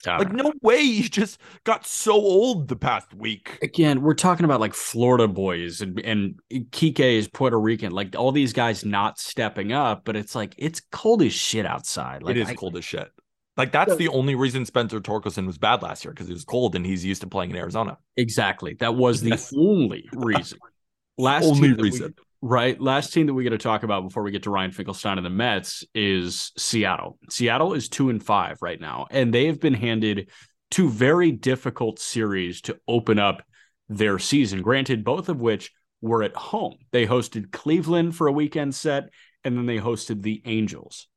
[0.06, 0.44] I Like, know.
[0.44, 0.82] no way.
[0.84, 3.58] He just got so old the past week.
[3.62, 8.32] again, we're talking about like Florida boys and and Kike is Puerto Rican, like all
[8.32, 10.04] these guys not stepping up.
[10.04, 12.22] But it's like it's cold as shit outside.
[12.22, 13.10] Like it is I- cold as shit.
[13.58, 16.74] Like, that's the only reason Spencer Torkelson was bad last year because he was cold
[16.74, 17.98] and he's used to playing in Arizona.
[18.16, 18.76] Exactly.
[18.80, 19.52] That was the Yes.
[19.54, 20.58] only reason.
[21.18, 22.14] Last Only team that we- reason.
[22.42, 22.78] Right.
[22.78, 25.24] Last team that we got to talk about before we get to Ryan Finkelstein and
[25.24, 27.18] the Mets is Seattle.
[27.30, 30.28] Seattle is two and five right now, and they have been handed
[30.70, 33.42] two very difficult series to open up
[33.88, 34.60] their season.
[34.60, 36.76] Granted, both of which were at home.
[36.90, 39.10] They hosted Cleveland for a weekend set,
[39.44, 41.08] and then they hosted the Angels.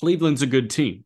[0.00, 1.04] Cleveland's a good team.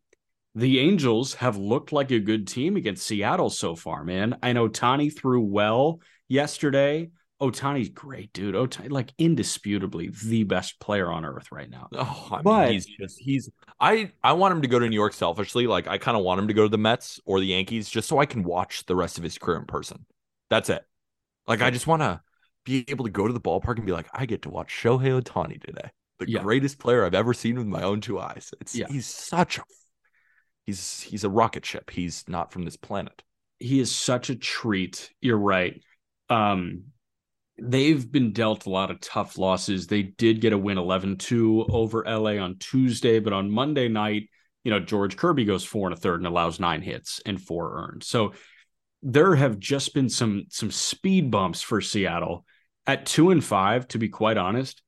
[0.55, 4.37] The Angels have looked like a good team against Seattle so far, man.
[4.43, 7.09] I know Tani threw well yesterday.
[7.41, 8.55] Ohtani's great, dude.
[8.55, 11.89] Ohtani, like indisputably the best player on earth right now.
[11.93, 14.95] Oh, I mean, But- he's just he's I I want him to go to New
[14.95, 15.67] York selfishly.
[15.67, 18.07] Like I kind of want him to go to the Mets or the Yankees just
[18.07, 20.05] so I can watch the rest of his career in person.
[20.49, 20.83] That's it.
[21.47, 22.21] Like I just want to
[22.63, 25.21] be able to go to the ballpark and be like, I get to watch Shohei
[25.21, 26.41] Ohtani today, the Yeah.
[26.43, 28.53] greatest player I've ever seen with my own two eyes.
[28.61, 28.87] It's Yeah.
[28.89, 29.63] he's such a
[30.65, 31.89] he's he's a rocket ship.
[31.89, 33.21] He's not from this planet.
[33.59, 35.11] He is such a treat.
[35.19, 35.81] You're right.
[36.29, 36.85] Um,
[37.59, 39.87] they've been dealt a lot of tough losses.
[39.87, 44.29] They did get a win 11-2 over LA on Tuesday, but on Monday night,
[44.63, 47.83] you know, George Kirby goes four and a third and allows nine hits and four
[47.83, 48.03] earned.
[48.03, 48.33] So
[49.01, 52.45] there have just been some some speed bumps for Seattle
[52.87, 53.87] at two and five.
[53.89, 54.81] To be quite honest,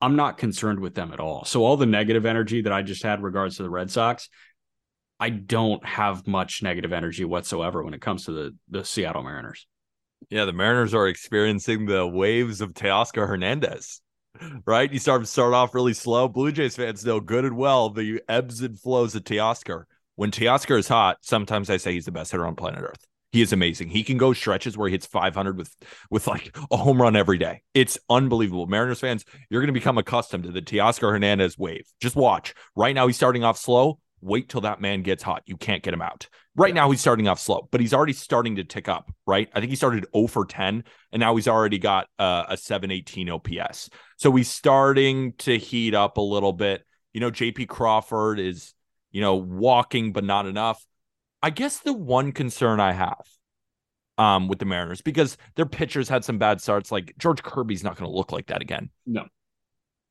[0.00, 1.44] I'm not concerned with them at all.
[1.44, 4.28] So all the negative energy that I just had regards to the Red Sox,
[5.20, 9.66] I don't have much negative energy whatsoever when it comes to the the Seattle Mariners.
[10.28, 14.00] Yeah, the Mariners are experiencing the waves of Teoscar Hernandez.
[14.64, 14.90] Right?
[14.90, 16.28] You start start off really slow.
[16.28, 19.84] Blue Jays fans know good and well the ebbs and flows of Teoscar.
[20.16, 23.06] When Teoscar is hot, sometimes I say he's the best hitter on planet Earth.
[23.32, 23.88] He is amazing.
[23.88, 25.74] He can go stretches where he hits 500 with
[26.10, 27.62] with like a home run every day.
[27.74, 28.66] It's unbelievable.
[28.66, 31.86] Mariners fans, you're going to become accustomed to the Teoscar Hernandez wave.
[32.00, 32.54] Just watch.
[32.74, 33.98] Right now he's starting off slow.
[34.22, 35.42] Wait till that man gets hot.
[35.46, 36.28] You can't get him out.
[36.56, 39.48] Right now he's starting off slow, but he's already starting to tick up, right?
[39.54, 43.30] I think he started 0 for 10 and now he's already got uh, a 718
[43.30, 43.88] OPS.
[44.16, 46.84] So he's starting to heat up a little bit.
[47.14, 48.74] You know, JP Crawford is,
[49.10, 50.84] you know, walking but not enough.
[51.42, 53.24] I guess the one concern I have
[54.18, 57.96] um with the Mariners because their pitchers had some bad starts like George Kirby's not
[57.96, 58.90] going to look like that again.
[59.06, 59.24] No.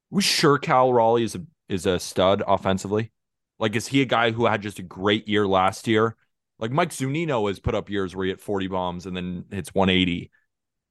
[0.10, 3.12] We sure Cal Raleigh is a is a stud offensively?
[3.60, 6.16] Like is he a guy who had just a great year last year?
[6.58, 9.74] Like Mike Zunino has put up years where he hit 40 bombs and then hits
[9.74, 10.32] 180.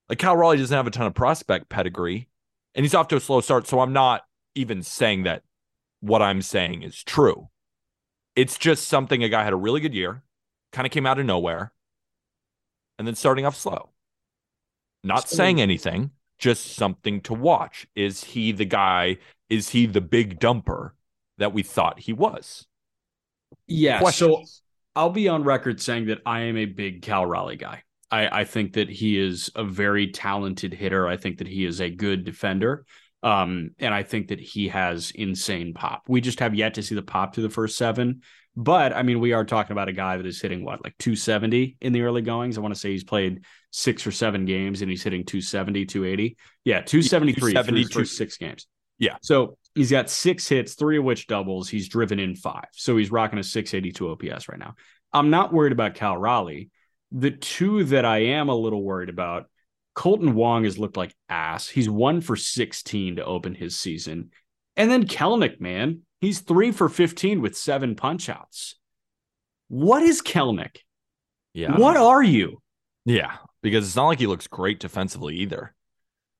[0.08, 2.28] Like Cal Raleigh doesn't have a ton of prospect pedigree
[2.74, 3.66] and he's off to a slow start.
[3.66, 4.22] So I'm not
[4.54, 5.42] even saying that
[6.00, 7.48] what I'm saying is true.
[8.36, 10.22] It's just something a guy had a really good year,
[10.72, 11.72] kind of came out of nowhere,
[12.98, 13.90] and then starting off slow.
[15.02, 17.86] Not saying anything, just something to watch.
[17.94, 19.18] Is he the guy?
[19.48, 20.92] Is he the big dumper
[21.38, 22.66] that we thought he was?
[23.66, 24.08] Yeah.
[24.10, 24.42] So
[24.94, 27.82] I'll be on record saying that I am a big Cal Raleigh guy.
[28.10, 31.06] I, I think that he is a very talented hitter.
[31.06, 32.84] I think that he is a good defender.
[33.22, 36.04] Um, and I think that he has insane pop.
[36.08, 38.22] We just have yet to see the pop to the first seven.
[38.56, 41.76] But I mean, we are talking about a guy that is hitting what, like 270
[41.80, 42.56] in the early goings.
[42.56, 46.36] I want to say he's played six or seven games and he's hitting 270, 280.
[46.64, 47.98] Yeah, 273 through his 272.
[47.98, 48.66] first six games.
[48.98, 49.16] Yeah.
[49.20, 51.68] So he's got six hits, three of which doubles.
[51.68, 52.66] He's driven in five.
[52.72, 54.74] So he's rocking a 682 OPS right now.
[55.12, 56.70] I'm not worried about Cal Raleigh.
[57.12, 59.46] The two that I am a little worried about,
[59.96, 61.68] Kolten Wong has looked like ass.
[61.68, 64.30] He's one for 16 to open his season.
[64.76, 68.76] And then Kelenic, man, he's three for 15 with seven punch outs.
[69.68, 70.78] What is Kelenic?
[71.52, 71.76] Yeah.
[71.76, 72.62] What are you?
[73.04, 73.36] Yeah.
[73.62, 75.74] Because it's not like he looks great defensively either.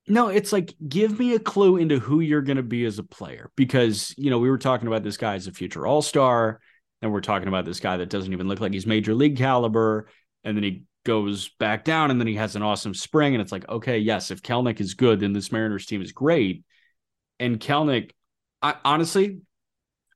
[0.09, 3.03] No, it's like give me a clue into who you're going to be as a
[3.03, 6.61] player because, you know, we were talking about this guy as a future all-star
[7.03, 10.09] and we're talking about this guy that doesn't even look like he's major league caliber
[10.44, 13.53] and then he goes back down and then he has an awesome spring and it's
[13.53, 16.64] like, okay, yes, if Kelenic is good, then this Mariners team is great.
[17.38, 18.11] And Kelenic,
[18.62, 19.40] I honestly,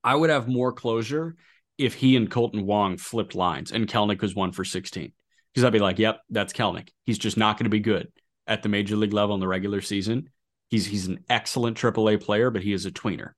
[0.02, 1.36] I would have more closure
[1.78, 5.12] if he and Kolten Wong flipped lines and Kelenic was one for 16.
[5.52, 6.88] Because I'd be like, yep, that's Kelenic.
[7.04, 8.08] He's just not going to be good
[8.46, 10.30] at the major league level in the regular season.
[10.68, 13.32] He's he's an excellent AAA player, but he is a tweener.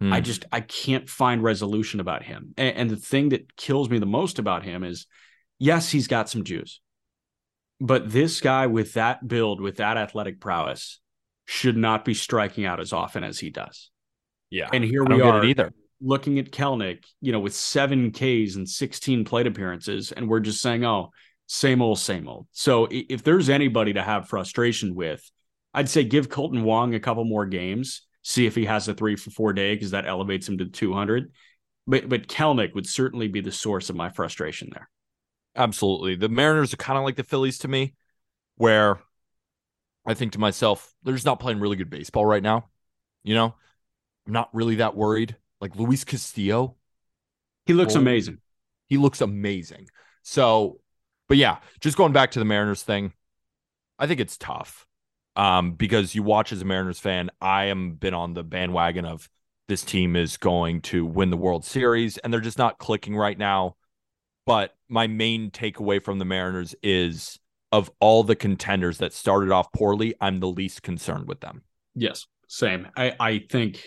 [0.00, 0.12] Hmm.
[0.12, 2.54] I just I can't find resolution about him.
[2.56, 5.06] And, and the thing that kills me the most about him is,
[5.58, 6.80] yes, he's got some juice,
[7.80, 11.00] but this guy with that build, with that athletic prowess,
[11.46, 13.90] should not be striking out as often as he does.
[14.50, 18.68] Yeah, and here we are either looking at Kelenic, you know, with seven Ks and
[18.68, 21.10] 16 plate appearances, and we're just saying, oh,
[21.48, 22.46] same old, same old.
[22.52, 25.28] So if there's anybody to have frustration with,
[25.72, 29.16] I'd say give Kolten Wong a couple more games, see if he has a three
[29.16, 31.32] for four day because that elevates him to 200.
[31.86, 34.90] But but Kelenic would certainly be the source of my frustration there.
[35.56, 37.94] Absolutely, the Mariners are kind of like the Phillies to me,
[38.56, 39.00] where
[40.06, 42.68] I think to myself, they're just not playing really good baseball right now.
[43.24, 43.54] You know,
[44.26, 45.34] I'm not really that worried.
[45.62, 46.76] Like Luis Castillo,
[47.64, 48.38] he looks amazing.
[48.86, 49.88] He looks amazing.
[50.22, 50.80] So
[51.28, 53.12] but yeah, just going back to the Mariners thing,
[53.98, 54.86] I think it's tough.
[55.36, 59.28] Um, because you watch as a Mariners fan, I am been on the bandwagon of
[59.68, 63.38] this team is going to win the World Series, and they're just not clicking right
[63.38, 63.76] now.
[64.46, 67.38] But my main takeaway from the Mariners is
[67.70, 71.62] of all the contenders that started off poorly, I'm the least concerned with them.
[71.94, 72.88] Yes, same.
[72.96, 73.84] I, I think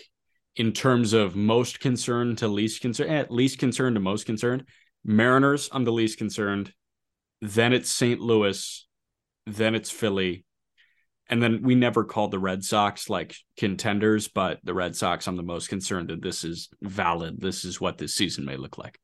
[0.56, 4.64] in terms of most concerned to least concerned, at least concerned to most concerned,
[5.04, 6.72] Mariners, I'm the least concerned
[7.42, 8.20] then it's St.
[8.20, 8.86] Louis,
[9.46, 10.44] then it's Philly.
[11.28, 15.36] And then we never called the Red Sox like contenders, but the Red Sox, I'm
[15.36, 17.40] the most concerned that this is valid.
[17.40, 18.98] This is what this season may look like.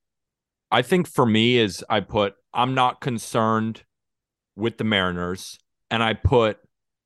[0.71, 3.83] I think for me is I put I'm not concerned
[4.55, 5.59] with the Mariners
[5.91, 6.59] and I put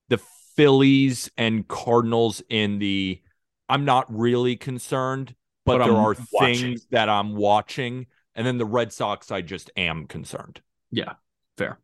[0.08, 0.20] the
[0.56, 3.22] Phillies and Cardinals in the
[3.70, 6.54] I'm not really concerned, but, but there I'm are watching.
[6.56, 10.60] things that I'm watching and then the Red Sox I just am concerned.
[10.92, 11.14] Yeah,
[11.58, 11.80] fair.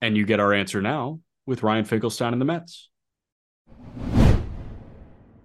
[0.00, 2.90] And you get our answer now with Ryan Finkelstein and the Mets.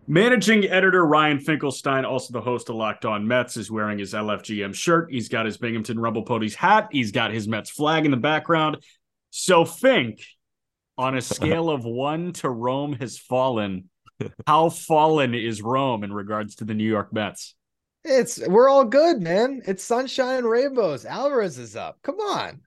[0.06, 4.76] Managing editor Ryan Finkelstein, also the host of Locked On Mets, is wearing his LFGM
[4.76, 5.10] shirt.
[5.10, 6.90] He's got his Binghamton Rumble Ponies hat.
[6.92, 8.84] He's got his Mets flag in the background.
[9.30, 10.22] So, Fink,
[10.98, 13.90] on a scale of one to Rome has fallen,
[14.46, 17.56] how fallen is Rome in regards to the New York Mets?
[18.06, 19.62] It's we're all good, man.
[19.66, 21.06] It's sunshine and rainbows.
[21.06, 22.00] Alvarez is up.
[22.04, 22.62] Come on.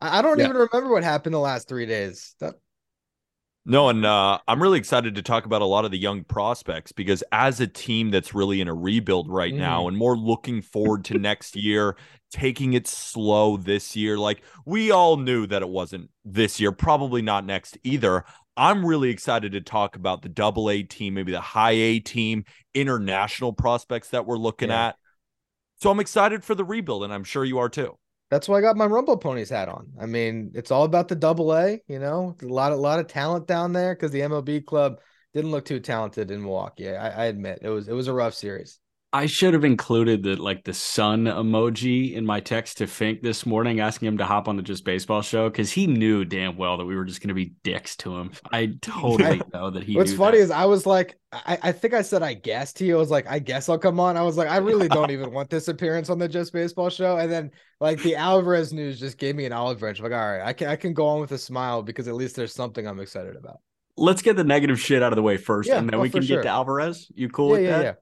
[0.00, 0.44] I, I don't yeah.
[0.44, 2.34] even remember what happened the last three days.
[2.40, 2.54] That...
[3.64, 6.92] No, and uh, I'm really excited to talk about a lot of the young prospects
[6.92, 9.58] because as a team that's really in a rebuild right mm.
[9.58, 11.96] now and more looking forward to next year,
[12.30, 14.18] taking it slow this year.
[14.18, 18.24] Like we all knew that it wasn't this year, probably not next either.
[18.56, 22.44] I'm really excited to talk about the double A team, maybe the high A team,
[22.74, 24.88] international prospects that we're looking yeah.
[24.88, 24.96] at.
[25.76, 27.98] So I'm excited for the rebuild, and I'm sure you are too.
[28.30, 29.88] That's why I got my Rumble Ponies hat on.
[30.00, 33.06] I mean, it's all about the double A, you know, a lot, a lot of
[33.06, 35.00] talent down there because the MLB club
[35.34, 36.90] didn't look too talented in Milwaukee.
[36.90, 38.78] I, I admit it was it was a rough series.
[39.14, 43.44] I should have included the like the sun emoji in my text to Fink this
[43.44, 46.78] morning, asking him to hop on the Just Baseball show because he knew damn well
[46.78, 48.30] that we were just going to be dicks to him.
[48.50, 49.96] I totally know that he.
[49.96, 50.44] What's funny that.
[50.44, 52.96] is I was like, I, I think I said I guess to you.
[52.96, 54.16] I was like, I guess I'll come on.
[54.16, 57.18] I was like, I really don't even want this appearance on the Just Baseball show.
[57.18, 59.98] And then like the Alvarez news just gave me an olive branch.
[59.98, 62.14] I'm like, all right, I can I can go on with a smile because at
[62.14, 63.58] least there's something I'm excited about.
[63.98, 66.08] Let's get the negative shit out of the way first, yeah, and then oh, we
[66.08, 66.38] can sure.
[66.38, 67.12] get to Alvarez.
[67.14, 67.98] You cool yeah, with yeah, that?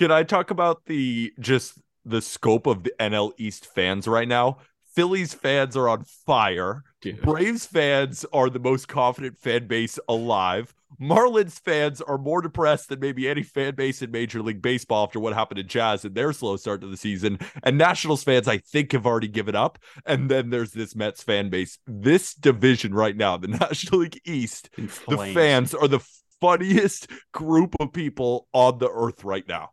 [0.00, 4.56] Can I talk about the just the scope of the NL East fans right now?
[4.94, 6.84] Phillies fans are on fire.
[7.22, 10.72] Braves fans are the most confident fan base alive.
[10.98, 15.20] Marlins fans are more depressed than maybe any fan base in Major League Baseball after
[15.20, 17.38] what happened to Jazz and their slow start to the season.
[17.62, 19.78] And Nationals fans, I think, have already given up.
[20.06, 21.78] And then there's this Mets fan base.
[21.86, 26.00] This division right now, the National League East, the fans are the
[26.40, 29.72] funniest group of people on the earth right now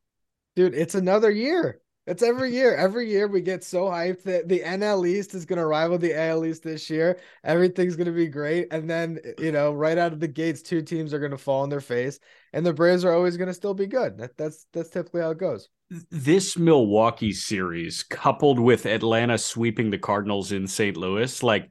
[0.58, 1.80] dude, it's another year.
[2.08, 2.76] It's every year.
[2.76, 6.20] Every year we get so hyped that the NL East is going to rival the
[6.20, 7.20] AL East this year.
[7.44, 8.68] Everything's going to be great.
[8.72, 11.62] And then, you know, right out of the gates, two teams are going to fall
[11.62, 12.20] on their face,
[12.54, 14.18] and the Braves are always going to still be good.
[14.18, 15.70] That, that's that's typically how it goes.
[16.10, 20.98] This Milwaukee series, coupled with Atlanta sweeping the Cardinals in St.
[20.98, 21.70] Louis, like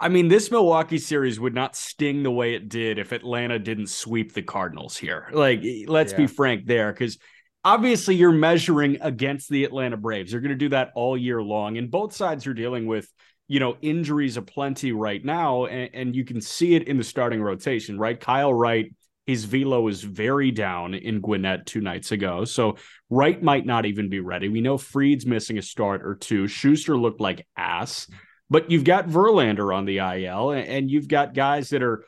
[0.00, 3.90] I mean, this Milwaukee series would not sting the way it did if Atlanta didn't
[3.90, 5.28] sweep the Cardinals here.
[5.32, 6.18] Like, let's Yeah.
[6.18, 7.18] be frank there, because
[7.64, 10.30] obviously you're measuring against the Atlanta Braves.
[10.30, 13.08] They're going to do that all year long, and both sides are dealing with
[13.48, 17.42] you know injuries aplenty right now, and, and you can see it in the starting
[17.42, 17.98] rotation.
[17.98, 18.94] Right, Kyle Wright,
[19.26, 22.76] his velo is very down in Gwinnett two nights ago, so
[23.10, 24.48] Wright might not even be ready.
[24.48, 26.46] We know Fried's missing a start or two.
[26.46, 28.06] Shuster looked like ass.
[28.50, 32.04] But you've got Verlander on the IL, and you've got guys that are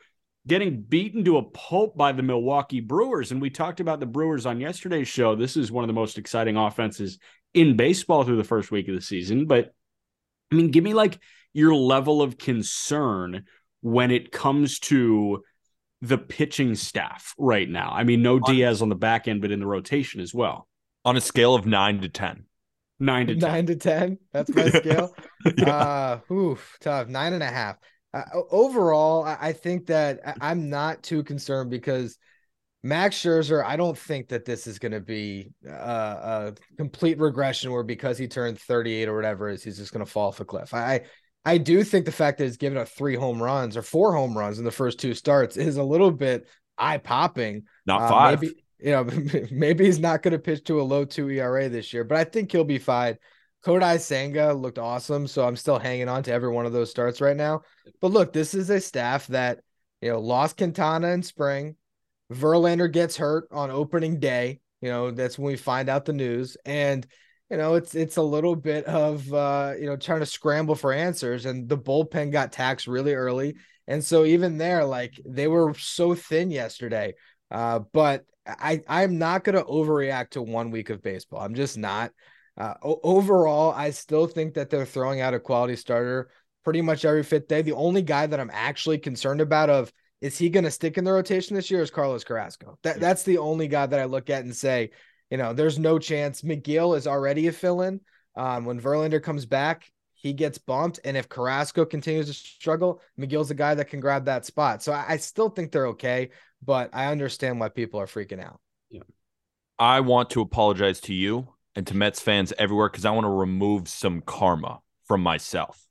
[0.47, 3.31] getting beaten to a pulp by the Milwaukee Brewers.
[3.31, 5.35] And we talked about the Brewers on yesterday's show.
[5.35, 7.19] This is one of the most exciting offenses
[7.53, 9.45] in baseball through the first week of the season.
[9.45, 9.73] But
[10.51, 11.19] I mean, give me like
[11.53, 13.43] your level of concern
[13.81, 15.43] when it comes to
[16.01, 17.91] the pitching staff right now.
[17.91, 20.67] I mean, no On- Diaz on the back end, but in the rotation as well.
[21.03, 22.45] On a scale of nine to 10.
[22.99, 23.41] Nine to 10.
[23.51, 24.17] Nine to ten.
[24.33, 25.13] That's my scale.
[25.65, 27.07] uh oof, tough.
[27.07, 27.77] Nine and a half.
[28.13, 32.17] Uh, overall, I, I think that I, I'm not too concerned because
[32.83, 37.71] Max Scherzer, I don't think that this is going to be uh, a complete regression
[37.71, 40.45] where because he turned 38 or whatever is he's just going to fall off a
[40.45, 40.73] cliff.
[40.73, 41.01] I
[41.43, 44.37] I do think the fact that he's given up three home runs or four home
[44.37, 46.47] runs in the first two starts is a little bit
[46.77, 47.63] eye popping.
[47.85, 48.41] Not Uh, five.
[48.41, 49.03] Maybe you know,
[49.51, 52.23] maybe he's not going to pitch to a low two ERA this year, but I
[52.25, 53.17] think he'll be fine.
[53.65, 57.21] Kodai Senga looked awesome, so I'm still hanging on to every one of those starts
[57.21, 57.61] right now.
[58.01, 59.59] But look, this is a staff that
[60.01, 61.75] you know lost Quintana in spring.
[62.31, 64.59] Verlander gets hurt on opening day.
[64.81, 67.05] You know that's when we find out the news, and
[67.49, 70.93] you know it's it's a little bit of uh, you know trying to scramble for
[70.93, 73.55] answers, and the bullpen got taxed really early,
[73.87, 77.15] and so even there, like they were so thin yesterday.
[77.49, 81.41] Uh, but I I'm not gonna overreact to one week of baseball.
[81.41, 82.11] I'm just not.
[82.57, 86.29] Uh, o- overall, I still think that they're throwing out a quality starter
[86.63, 87.61] pretty much every fifth day.
[87.61, 89.91] The only guy that I'm actually concerned about of
[90.21, 92.77] is he going to stick in the rotation this year is Carlos Carrasco.
[92.83, 94.89] That that's the only guy that I look at and say,
[95.29, 96.41] you know, there's no chance.
[96.41, 98.01] Megill is already a fill-in.
[98.35, 103.51] Um, when Verlander comes back, he gets bumped, and if Carrasco continues to struggle, Megill's
[103.51, 104.81] a guy that can grab that spot.
[104.81, 106.31] So I, I still think they're okay,
[106.63, 108.59] but I understand why people are freaking out.
[108.89, 109.03] Yeah.
[109.77, 113.29] I want to apologize to you and to Mets fans everywhere because I want to
[113.29, 115.85] remove some karma from myself.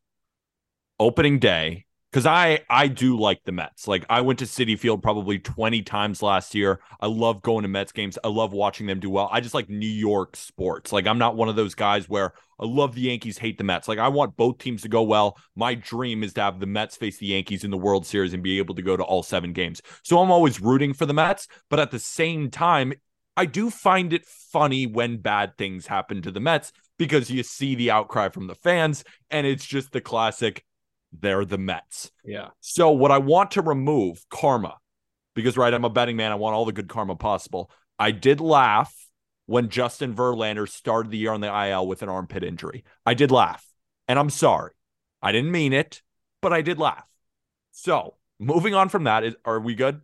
[0.98, 3.86] Opening day, because I I do like the Mets.
[3.86, 6.80] Like I went to Citi Field probably 20 times last year.
[6.98, 8.18] I love going to Mets games.
[8.24, 9.28] I love watching them do well.
[9.30, 10.92] I just like New York sports.
[10.92, 13.86] Like I'm not one of those guys where I love the Yankees, hate the Mets.
[13.86, 15.36] Like I want both teams to go well.
[15.54, 18.42] My dream is to have the Mets face the Yankees in the World Series and
[18.42, 19.82] be able to go to all seven games.
[20.02, 22.92] So I'm always rooting for the Mets, but at the same time,
[23.36, 27.74] I do find it funny when bad things happen to the Mets because you see
[27.74, 30.64] the outcry from the fans and it's just the classic
[31.18, 32.10] they're the Mets.
[32.24, 32.48] Yeah.
[32.60, 34.76] So what I want to remove karma
[35.34, 37.70] because right I'm a betting man I want all the good karma possible.
[37.98, 38.94] I did laugh
[39.46, 42.84] when Justin Verlander started the year on the IL with an armpit injury.
[43.04, 43.64] I did laugh.
[44.08, 44.72] And I'm sorry.
[45.22, 46.02] I didn't mean it,
[46.42, 47.06] but I did laugh.
[47.72, 50.00] So, moving on from that is are we good?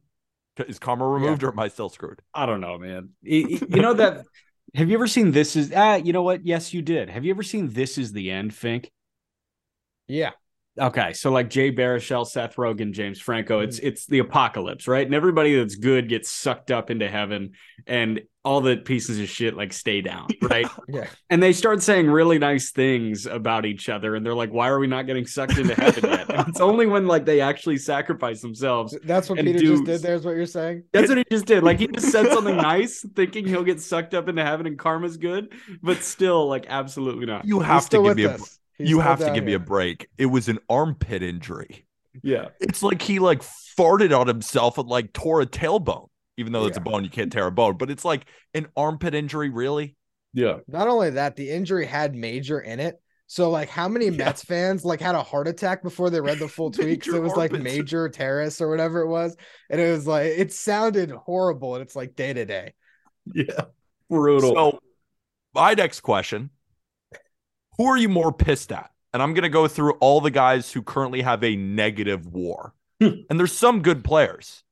[0.59, 2.21] Is karma removed or am I still screwed?
[2.35, 3.11] I don't know, man.
[3.23, 4.25] Y- y- You know that.
[4.75, 5.55] Have you ever seen this?
[5.55, 6.47] Is ah, you know what?
[6.47, 7.11] Yes, you did.
[7.11, 8.91] Have you ever seen This Is the End, Fink?
[10.09, 10.33] Yeah.
[10.81, 13.89] Okay, so like Jay Baruchel, Seth Rogen, James Franco, it's mm-hmm.
[13.89, 15.05] it's the apocalypse, right?
[15.05, 17.53] And everybody that's good gets sucked up into heaven,
[17.87, 20.67] and all the pieces of shit like stay down, right?
[20.89, 21.07] Yeah.
[21.29, 24.79] and they start saying really nice things about each other, and they're like, "Why are
[24.79, 28.41] we not getting sucked into heaven yet?" And it's only when like they actually sacrifice
[28.41, 28.97] themselves.
[29.05, 30.01] That's what And Peter do- just did.
[30.01, 30.85] There's what you're saying.
[30.93, 31.63] That's what he just did.
[31.63, 35.19] Like he just said something nice, thinking he'll get sucked up into heaven and karma's
[35.19, 35.53] good,
[35.83, 37.45] but still, like absolutely not.
[37.45, 38.59] You He's have to give me a us.
[38.83, 40.09] He's you have to down give me a break.
[40.19, 41.87] It was an armpit injury.
[42.23, 42.49] Yeah.
[42.61, 46.77] It's like he like farted on himself and like tore a tailbone, even though it's
[46.77, 47.77] a bone, you can't tear a bone.
[47.79, 49.97] But it's like an armpit injury, really?
[50.35, 50.59] Yeah.
[50.69, 53.01] Not only that, the injury had major in it.
[53.27, 54.25] So like how many Yeah.
[54.27, 57.01] Mets fans like had a heart attack before they read the full tweet?
[57.03, 59.37] 'Cause Major it was like major teres or whatever it was.
[59.71, 61.75] And it was like it sounded horrible.
[61.77, 62.75] And it's like day to day.
[63.33, 63.65] Yeah.
[64.11, 64.53] Brutal.
[64.55, 64.79] So,
[65.55, 66.51] my next question
[67.79, 68.91] Who are you more pissed at?
[69.13, 72.75] And I'm going to go through all the guys who currently have a negative war.
[73.01, 73.23] Hmm.
[73.29, 74.63] and there's some good players.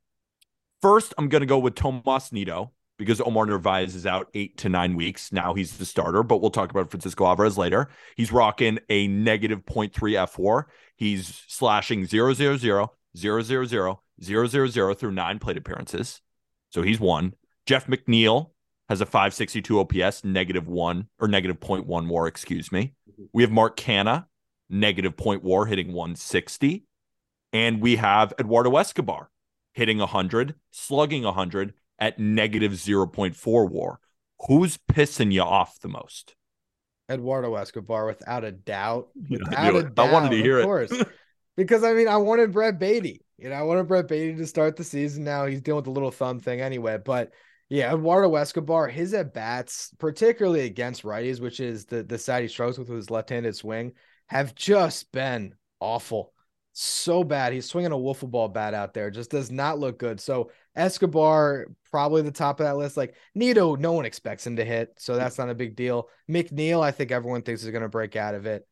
[0.83, 4.69] First, I'm going to go with Tomas Nido because Omar Narvaez is out eight to
[4.69, 5.33] nine weeks.
[5.33, 7.89] Now he's the starter, but we'll talk about Francisco Alvarez later.
[8.15, 10.65] He's rocking a negative 0.3 F4.
[10.97, 16.21] He's slashing 0 0 0, 0 0 0, 0 0 0 through nine plate appearances.
[16.69, 17.35] So he's one.
[17.67, 18.51] Jeff McNeil
[18.91, 22.93] has a 562 OPS, negative one or negative 0.1 war, excuse me.
[23.09, 23.25] Mm-hmm.
[23.33, 24.27] We have Mark Canha,
[24.69, 26.85] negative point war, hitting 160.
[27.53, 29.31] And we have Eduardo Escobar
[29.75, 34.01] hitting 100, slugging 100 at negative 0.4 war.
[34.49, 36.35] Who's pissing you off the most?
[37.09, 39.11] Eduardo Escobar, without a doubt.
[39.57, 40.09] I Without a doubt.
[40.09, 40.65] I wanted to hear of it.
[40.65, 41.05] course.
[41.57, 43.25] because I mean, I wanted Brett Baty.
[43.39, 45.23] You know, I wanted Brett Baty to start the season.
[45.23, 46.99] Now he's dealing with the little thumb thing anyway.
[47.03, 47.31] But
[47.71, 52.49] yeah, Eduardo Escobar, his at bats, particularly against righties, which is the the side he
[52.49, 53.93] struggles with with his left-handed swing,
[54.27, 56.33] have just been awful.
[56.73, 57.53] So bad.
[57.53, 59.11] He's swinging a wiffle ball bat out there.
[59.11, 60.21] Just does not look good.
[60.21, 62.97] So Escobar, probably the top of that list.
[62.97, 66.09] Like Nido, no one expects him to hit, so that's not a big deal.
[66.29, 68.67] McNeil, I think everyone thinks is going to break out of it.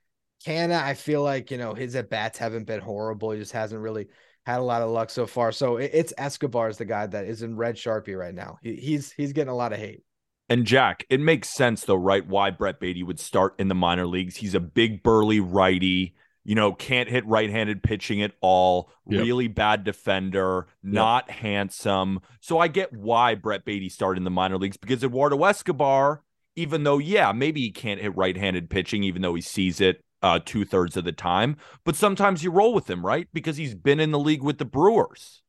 [0.45, 3.31] Canha, I feel like you know his at bats haven't been horrible.
[3.31, 4.09] He just hasn't really
[4.49, 5.53] had a lot of luck so far.
[5.53, 8.59] So it's Escobar is the guy that is in red sharpie right now.
[8.63, 10.03] He, he's he's getting a lot of hate.
[10.49, 12.27] And Jack, it makes sense though, right?
[12.27, 14.37] Why Brett Baty would start in the minor leagues.
[14.37, 19.23] He's a big burly righty, you know, can't hit right-handed pitching at all, Yep.
[19.23, 22.21] really bad defender, not handsome.
[22.41, 26.23] So I get why Brett Baty started in the minor leagues because Eduardo Escobar,
[26.57, 30.41] even though, yeah, maybe he can't hit right-handed pitching, even though he sees it uh
[30.45, 33.29] two-thirds of the time, but sometimes you roll with him, right?
[33.33, 35.43] Because he's been in the league with the Brewers.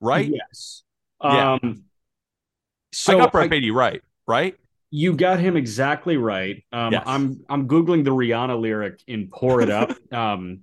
[0.00, 0.30] Right?
[0.32, 0.82] Yes.
[1.22, 1.54] Yeah.
[1.62, 1.84] Um,
[2.92, 4.54] So I got Brett I- Baty right, right?
[4.90, 6.64] You got him exactly right.
[6.72, 7.02] Um, Yes.
[7.06, 10.60] I'm I'm googling the Rihanna lyric in "Pour It Up." um,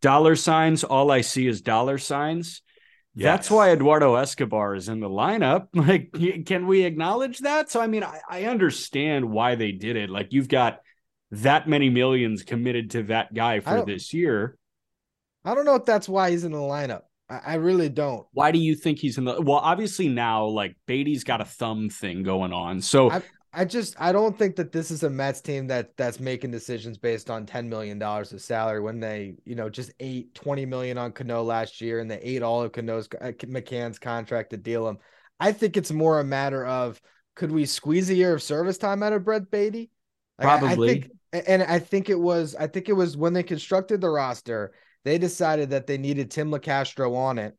[0.00, 0.82] dollar signs.
[0.84, 2.62] All I see is dollar signs.
[3.14, 5.68] That's why Eduardo Escobar is in the lineup.
[5.74, 6.12] Like,
[6.46, 7.68] can we acknowledge that?
[7.70, 10.08] So, I mean, I, I understand why they did it.
[10.08, 10.80] Like, you've got
[11.30, 14.56] that many millions committed to that guy for this year.
[15.44, 17.02] I don't know if that's why he's in the lineup.
[17.28, 18.26] I, I really don't.
[18.32, 19.40] Why do you think he's in the?
[19.40, 22.80] Well, obviously now, like Baty's got a thumb thing going on.
[22.80, 26.20] So I- I just I don't think that this is a Mets team that that's
[26.20, 30.34] making decisions based on 10 million dollars of salary when they, you know, just ate
[30.34, 34.50] 20 million on Cano last year and they ate all of Cano's uh, McCann's contract
[34.50, 34.98] to deal him.
[35.40, 37.00] I think it's more a matter of
[37.36, 39.90] could we squeeze a year of service time out of Brett Baty?
[40.38, 40.88] Like, I- I Probably.
[41.00, 44.72] think- and I think it was I think it was when they constructed the roster,
[45.04, 47.56] they decided that they needed Tim Locastro on it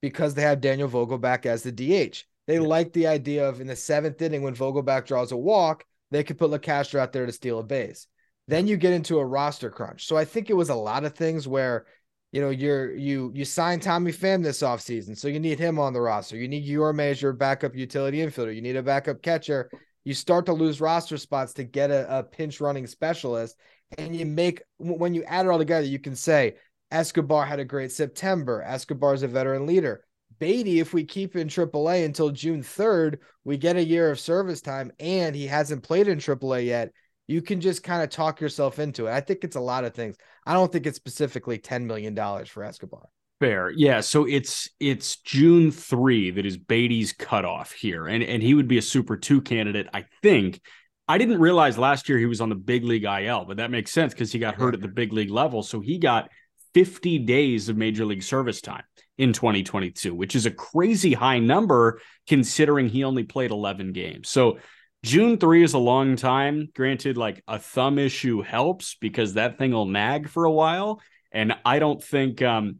[0.00, 2.24] because they have Daniel Vogelbach as the DH.
[2.46, 6.24] They like the idea of in the seventh inning when Vogelback draws a walk, they
[6.24, 8.06] could put LaCastro out there to steal a base.
[8.48, 10.06] Then you get into a roster crunch.
[10.06, 11.86] So I think it was a lot of things where,
[12.32, 15.16] you know, you're you you sign Tommy Pham this offseason.
[15.16, 16.36] So you need him on the roster.
[16.36, 18.54] You need your major backup utility infielder.
[18.54, 19.70] You need a backup catcher.
[20.04, 23.56] You start to lose roster spots to get a, a pinch running specialist.
[23.98, 26.56] And you make when you add it all together, you can say
[26.90, 28.62] Escobar had a great September.
[28.62, 30.04] Escobar's a veteran leader.
[30.38, 34.60] Baty, if we keep in AAA until June 3rd, we get a year of service
[34.60, 36.92] time and he hasn't played in AAA yet.
[37.28, 39.12] You can just kind of talk yourself into it.
[39.12, 40.16] I think it's a lot of things.
[40.44, 43.08] I don't think it's specifically $10 million for Escobar.
[43.42, 43.70] Fair.
[43.70, 44.02] Yeah.
[44.02, 48.06] So it's it's June 3 that is Baty's cutoff here.
[48.06, 50.60] And and he would be a super two candidate, I think.
[51.08, 53.90] I didn't realize last year he was on the big league IL, but that makes
[53.90, 55.64] sense because he got hurt at the big league level.
[55.64, 56.30] So he got
[56.74, 58.84] 50 days of major league service time
[59.18, 64.28] in 2022, which is a crazy high number considering he only played 11 games.
[64.28, 64.58] So
[65.02, 66.68] June 3 is a long time.
[66.76, 71.00] Granted, like a thumb issue helps because that thing will nag for a while.
[71.32, 72.76] And I don't think um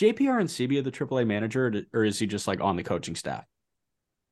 [0.00, 3.14] is JPR and CB the AAA manager, or- is he just like on the coaching
[3.14, 3.44] staff?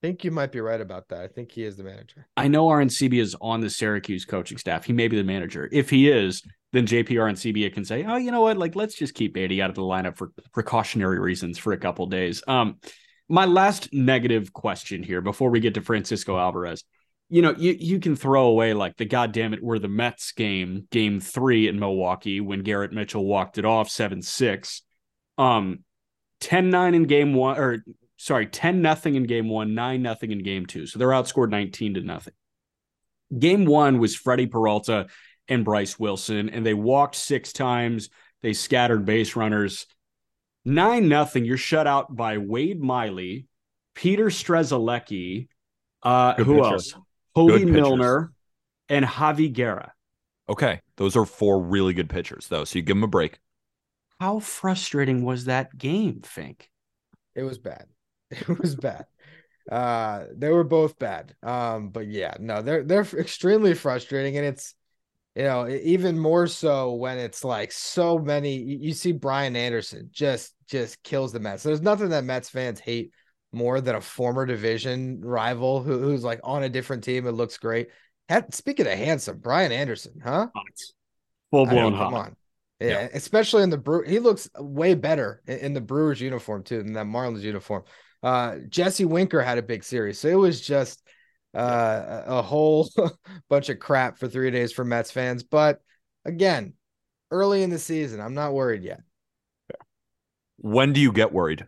[0.03, 1.23] I think you might be right about that.
[1.23, 2.27] I think he is the manager.
[2.37, 4.85] I know RNCB is on the Syracuse coaching staff.
[4.85, 5.67] He may be the manager.
[5.73, 6.43] If he is,
[6.75, 8.59] then JPR and CBA can say, "Oh, you know what?
[8.59, 12.05] Like, let's just keep Baty out of the lineup for precautionary reasons for a couple
[12.07, 12.81] days." Um,
[13.29, 16.85] my last negative question here before we get to Francisco Alvarez.
[17.31, 20.87] You know, you you can throw away like the goddamn it, we're the Mets game,
[20.91, 24.83] game three in Milwaukee when Garrett Mitchell walked it off seven six.
[25.39, 25.80] Um,
[26.41, 27.85] 10-9 in game one, or
[28.16, 30.87] sorry, 10 nothing in game one, 9 nothing in game two.
[30.87, 32.35] So they're outscored 19 to nothing.
[33.37, 35.07] Game one was Freddie Peralta
[35.49, 38.11] and Bryce Wilson, and they walked six times.
[38.43, 39.87] They scattered base runners.
[40.64, 41.45] 9 nothing.
[41.45, 43.47] You're shut out by Wade Miley,
[43.95, 45.49] Peter Strzelecki,
[46.03, 46.74] uh, Good who pitcher.
[46.74, 46.95] else?
[47.37, 48.32] Hoby Milner
[48.89, 49.93] and Javy Guerra.
[50.49, 50.80] Okay.
[50.97, 52.64] Those are four really good pitchers, though.
[52.64, 53.39] So you give them a break.
[54.25, 56.70] How frustrating was that game, Fink?
[57.35, 57.85] It was bad.
[58.31, 59.05] It was bad.
[59.70, 61.37] Uh, they were both bad.
[61.43, 64.75] Um, but yeah, no, they're they're extremely frustrating, and it's
[65.35, 68.57] you know even more so when it's like so many.
[68.57, 71.62] You, you see Brian Anderson just just kills the Mets.
[71.62, 73.12] There's nothing that Mets fans hate
[73.53, 77.27] more than a former division rival who, who's like on a different team.
[77.27, 77.89] It looks great.
[78.31, 80.47] Had, speaking of handsome, Brian Anderson, huh?
[81.51, 82.37] Full I mean, come on.
[82.89, 84.03] Yeah, especially in the brew.
[84.07, 87.85] He looks way better in, in the Brewers uniform too than that Marlins uniform.
[88.22, 91.03] Uh, Jesse Winker had a big series, so it was just
[91.55, 92.89] uh, a whole
[93.49, 95.43] bunch of crap for three days for Mets fans.
[95.43, 95.80] But
[96.24, 96.74] again,
[97.30, 99.01] early in the season, I'm not worried yet.
[100.59, 101.66] When do you get worried?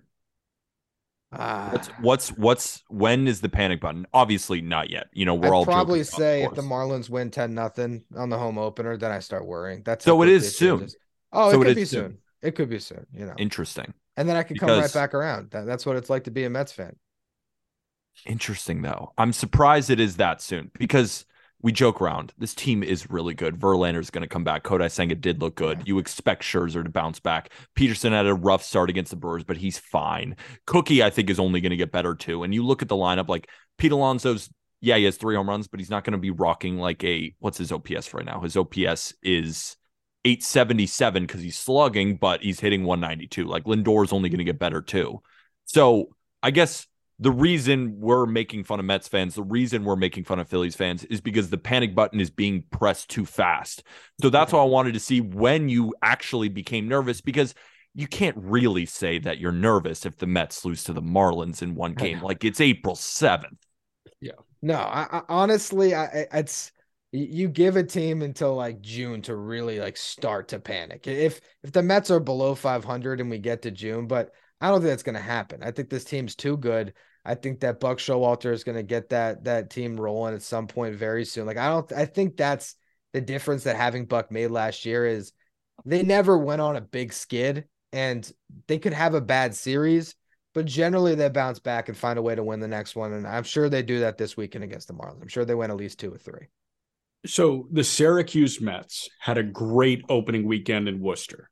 [1.32, 4.06] Uh, What's what's what's when is the panic button?
[4.14, 5.08] Obviously not yet.
[5.12, 6.62] You know, we're I'd all probably say if the.
[6.62, 9.82] Marlins win 10 nothing on the home opener, then I start worrying.
[9.84, 10.78] That's So it is soon.
[10.78, 10.96] changes.
[11.32, 12.18] Oh, So it it could is be soon.
[12.42, 13.36] It could be soon, you know.
[13.36, 13.94] Interesting.
[14.16, 15.50] and then I could come right back around.
[15.50, 16.96] That, that's what it's like to be a Mets fan.
[18.24, 19.12] Interesting though.
[19.18, 21.26] I'm surprised it is that soon because
[21.62, 22.32] we joke around.
[22.38, 23.58] This team is really good.
[23.58, 24.62] Verlander is going to come back.
[24.64, 25.82] Kodai Senga did look good.
[25.86, 27.50] You expect Scherzer to bounce back.
[27.74, 30.36] Peterson had a rough start against the Brewers, but he's fine.
[30.66, 32.42] Cookie, I think, is only going to get better too.
[32.42, 33.48] And you look at the lineup, like
[33.78, 34.50] Pete Alonso's,
[34.80, 37.34] yeah, he has three home runs, but he's not going to be rocking like a
[37.38, 38.40] what's his OPS right now?
[38.40, 39.76] His OPS is
[40.26, 43.44] 877 because he's slugging, but he's hitting 192.
[43.44, 45.22] Like Lindor's only going to get better too.
[45.66, 46.08] So
[46.42, 46.88] I guess
[47.20, 50.74] the reason we're making fun of Mets fans, the reason we're making fun of Phillies
[50.74, 53.84] fans is because the panic button is being pressed too fast.
[54.20, 57.54] So that's why I wanted to see when you actually became nervous because
[57.94, 61.76] you can't really say that you're nervous if the Mets lose to the Marlins in
[61.76, 62.20] one game.
[62.20, 63.58] Like it's April 7th.
[64.20, 64.32] Yeah.
[64.60, 66.72] No, I, I honestly, I, it's
[67.12, 71.06] you give a team until like June to really like start to panic.
[71.06, 74.80] If if the Mets are below 500 and we get to June, but I don't
[74.80, 75.62] think that's going to happen.
[75.62, 76.94] I think this team's too good.
[77.24, 80.66] I think that Buck Showalter is going to get that that team rolling at some
[80.66, 81.46] point very soon.
[81.46, 82.76] Like I don't, I think that's
[83.12, 85.32] the difference that having Buck made last year is
[85.84, 88.30] they never went on a big skid and
[88.66, 90.14] they could have a bad series,
[90.54, 93.12] but generally they bounce back and find a way to win the next one.
[93.12, 95.22] And I'm sure they do that this weekend against the Marlins.
[95.22, 96.48] I'm sure they win at least two or three.
[97.26, 101.50] So the Syracuse Mets had a great opening weekend in Worcester.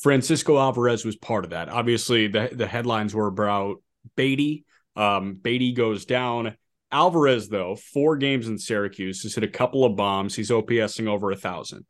[0.00, 1.68] Francisco Alvarez was part of that.
[1.68, 3.82] Obviously, the, the headlines were about
[4.16, 4.64] Baty.
[4.96, 6.56] Um, Baty goes down.
[6.90, 10.34] Alvarez, though, four games in Syracuse, has hit a couple of bombs.
[10.34, 11.84] He's OPSing over a thousand.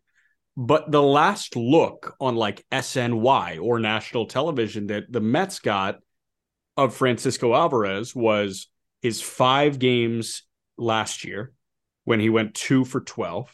[0.57, 6.01] But the last look on like SNY or national television that the Mets got
[6.77, 8.67] of Francisco Alvarez was
[9.01, 10.43] his five games
[10.77, 11.53] last year
[12.11, 13.49] when he went two for 12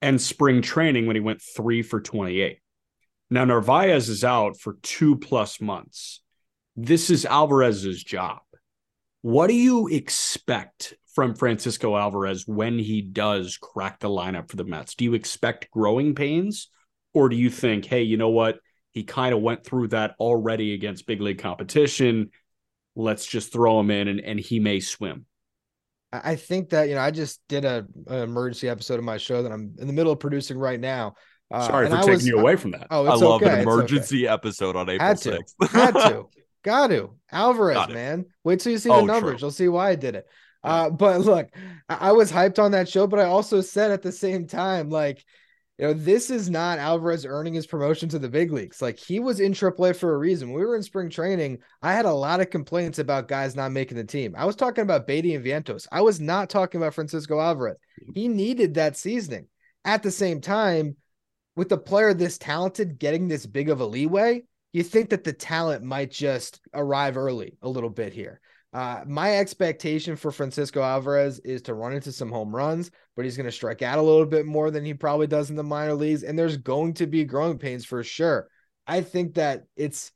[0.00, 2.60] and spring training when he went three for 28.
[3.30, 6.22] Now, Narvaez is out for two plus months.
[6.76, 8.42] This is Alvarez's job.
[9.22, 14.62] What do you expect from Francisco Alvarez when he does crack the lineup for the
[14.62, 14.94] Mets?
[14.94, 16.68] Do you expect growing pains?
[17.12, 18.60] Or do you think, hey, you know what?
[18.92, 22.30] He kind of went through that already against big league competition.
[22.94, 25.26] Let's just throw him in and, and he may swim.
[26.12, 29.16] I I think that, you know, I just did a, an emergency episode of my
[29.18, 31.14] show that I'm in the middle of producing right now.
[31.50, 32.86] Uh, Sorry for I taking was- you away from that.
[32.90, 33.46] Oh, I it's love okay.
[33.52, 33.72] an it's okay.
[33.74, 35.30] emergency episode on April Had to.
[35.60, 35.68] 6th.
[35.70, 36.26] Had to.
[36.62, 37.10] Got to.
[37.32, 38.26] Alvarez, Got man.
[38.44, 39.06] Wait till you see Oh, the true.
[39.06, 39.40] numbers.
[39.40, 40.26] You'll see why I did it.
[40.62, 41.48] Uh, but look,
[41.88, 44.90] I-, I was hyped on that show, but I also said at the same time,
[44.90, 45.24] like,
[45.80, 48.82] you know, this is not Alvarez earning his promotion to the big leagues.
[48.82, 50.50] Like he was in AAA for a reason.
[50.50, 51.60] When we were in spring training.
[51.80, 54.34] I had a lot of complaints about guys not making the team.
[54.36, 55.88] I was talking about Baty and Vientos.
[55.90, 57.78] I was not talking about Francisco Alvarez.
[58.12, 59.46] He needed that seasoning.
[59.86, 60.96] At the same time,
[61.56, 64.42] with a player this talented getting this big of a leeway,
[64.74, 68.42] you think that the talent might just arrive early a little bit here.
[68.72, 73.36] Uh, my expectation for Francisco Alvarez is to run into some home runs, but he's
[73.36, 75.94] going to strike out a little bit more than he probably does in the minor
[75.94, 76.22] leagues.
[76.22, 78.48] And there's going to be growing pains for sure.
[78.86, 80.12] I think that it's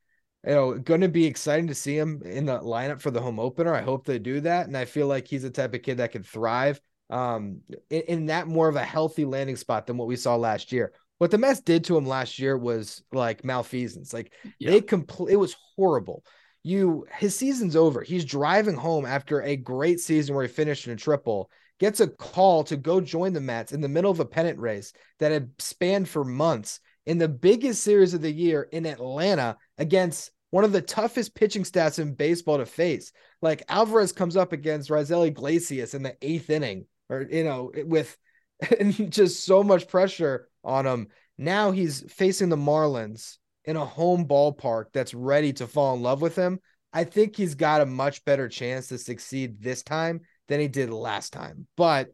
[0.46, 3.40] you know going to be exciting to see him in the lineup for the home
[3.40, 3.74] opener.
[3.74, 6.12] I hope they do that, and I feel like he's the type of kid that
[6.12, 6.80] can thrive
[7.10, 10.70] um, in, in that more of a healthy landing spot than what we saw last
[10.70, 10.92] year.
[11.18, 14.12] What the Mets did to him last year was like malfeasance.
[14.12, 14.70] Like Yeah.
[14.70, 16.24] they complete it was horrible.
[16.64, 18.02] You his season's over.
[18.02, 22.08] He's driving home after a great season where he finished in a triple, gets a
[22.08, 25.50] call to go join the Mets in the middle of a pennant race that had
[25.58, 30.72] spanned for months in the biggest series of the year in Atlanta against one of
[30.72, 33.12] the toughest pitching stats in baseball to face.
[33.42, 38.16] Like Alvarez comes up against Raisel Iglesias in the eighth inning, or you know, with
[39.08, 41.08] just so much pressure on him.
[41.36, 46.20] Now he's facing the Marlins in a home ballpark that's ready to fall in love
[46.20, 46.60] with him.
[46.92, 50.90] I think he's got a much better chance to succeed this time than he did
[50.90, 52.08] last time, but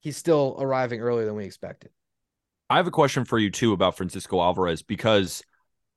[0.00, 1.90] he's still arriving earlier than we expected.
[2.68, 5.42] I have a question for you too about Francisco Alvarez because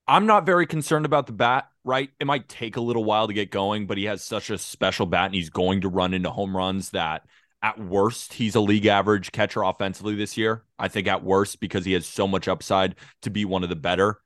[0.08, 2.10] I'm not very concerned about the bat, right?
[2.20, 5.06] It might take a little while to get going, but he has such a special
[5.06, 7.24] bat and he's going to run into home runs that
[7.62, 10.64] at worst, he's a league average catcher offensively this year.
[10.78, 13.76] I think at worst, because he has so much upside to be one of the
[13.76, 14.18] better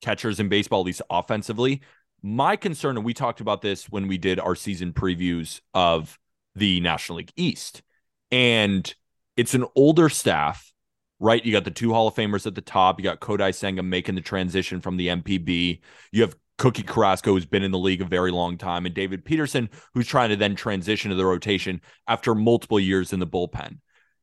[0.00, 1.82] catchers in baseball, at least offensively.
[2.22, 6.18] My concern, and we talked about this when we did our season previews of
[6.54, 7.82] the National League East,
[8.30, 8.92] and
[9.36, 10.72] it's an older staff,
[11.20, 11.44] right?
[11.44, 12.98] You got the two Hall of Famers at the top.
[12.98, 15.80] You got Kodai Senga making the transition from the NPB.
[16.12, 19.24] You have Cookie Carrasco, who's been in the league a very long time, and David
[19.24, 23.78] Peterson, who's trying to then transition to the rotation after multiple years in the bullpen.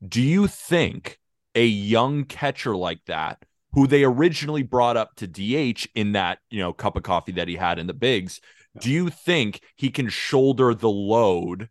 [0.06, 1.20] Do you think
[1.56, 3.44] a young catcher like that,
[3.74, 7.48] who they originally brought up to DH in that, you know, cup of coffee that
[7.48, 8.40] he had in the bigs,
[8.80, 11.70] do you think he can shoulder the load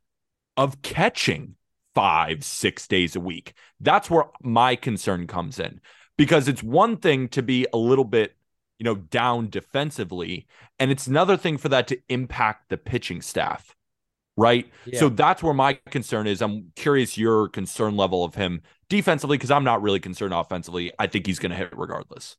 [0.57, 1.57] of catching
[1.95, 3.55] five, six days a week?
[3.81, 5.81] That's where my concern comes in
[6.17, 8.37] because it's one thing to be a little bit
[8.83, 10.49] you know, down defensively.
[10.81, 13.77] And it's another thing for that to impact the pitching staff.
[14.37, 14.71] Right.
[14.87, 15.01] Yeah.
[15.01, 16.41] So that's where my concern is.
[16.41, 20.91] I'm curious your concern level of him defensively because I'm not really concerned offensively.
[20.99, 22.37] I think he's going to hit regardless.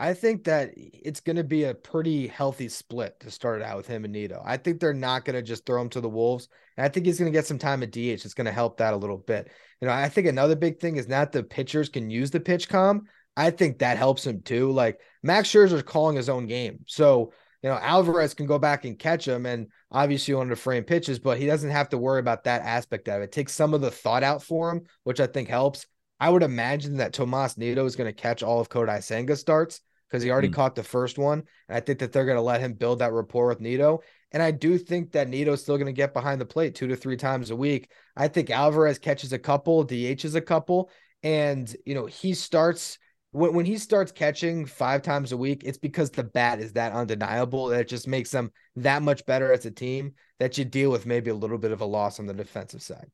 [0.00, 3.86] I think that it's going to be a pretty healthy split to start out with
[3.86, 4.42] him and Nido.
[4.44, 6.48] I think they're not going to just throw him to the Wolves.
[6.78, 7.98] And I think he's going to get some time at DH.
[7.98, 9.50] It's going to help that a little bit.
[9.80, 12.66] You know, I think another big thing is not the pitchers can use the pitch
[12.66, 13.02] com.
[13.36, 14.72] I think that helps him too.
[14.72, 16.80] Like Max Scherzer's calling his own game.
[16.86, 20.84] So, you know, Alvarez can go back and catch him and obviously on the frame
[20.84, 23.24] pitches, but he doesn't have to worry about that aspect of it.
[23.24, 23.32] it.
[23.32, 25.86] Takes some of the thought out for him, which I think helps.
[26.18, 29.80] I would imagine that Tomas Nido is going to catch all of Kodai Senga starts
[30.08, 30.54] because he already mm.
[30.54, 31.42] caught the first one.
[31.68, 34.00] And I think that they're going to let him build that rapport with Nido.
[34.32, 36.96] And I do think that Nido's still going to get behind the plate two to
[36.96, 37.90] three times a week.
[38.16, 40.90] I think Alvarez catches a couple, DHs a couple,
[41.22, 42.98] and you know, he starts
[43.32, 46.92] when, when he starts catching five times a week, it's because the bat is that
[46.92, 50.90] undeniable that it just makes them that much better as a team that you deal
[50.90, 53.10] with maybe a little bit of a loss on the defensive side.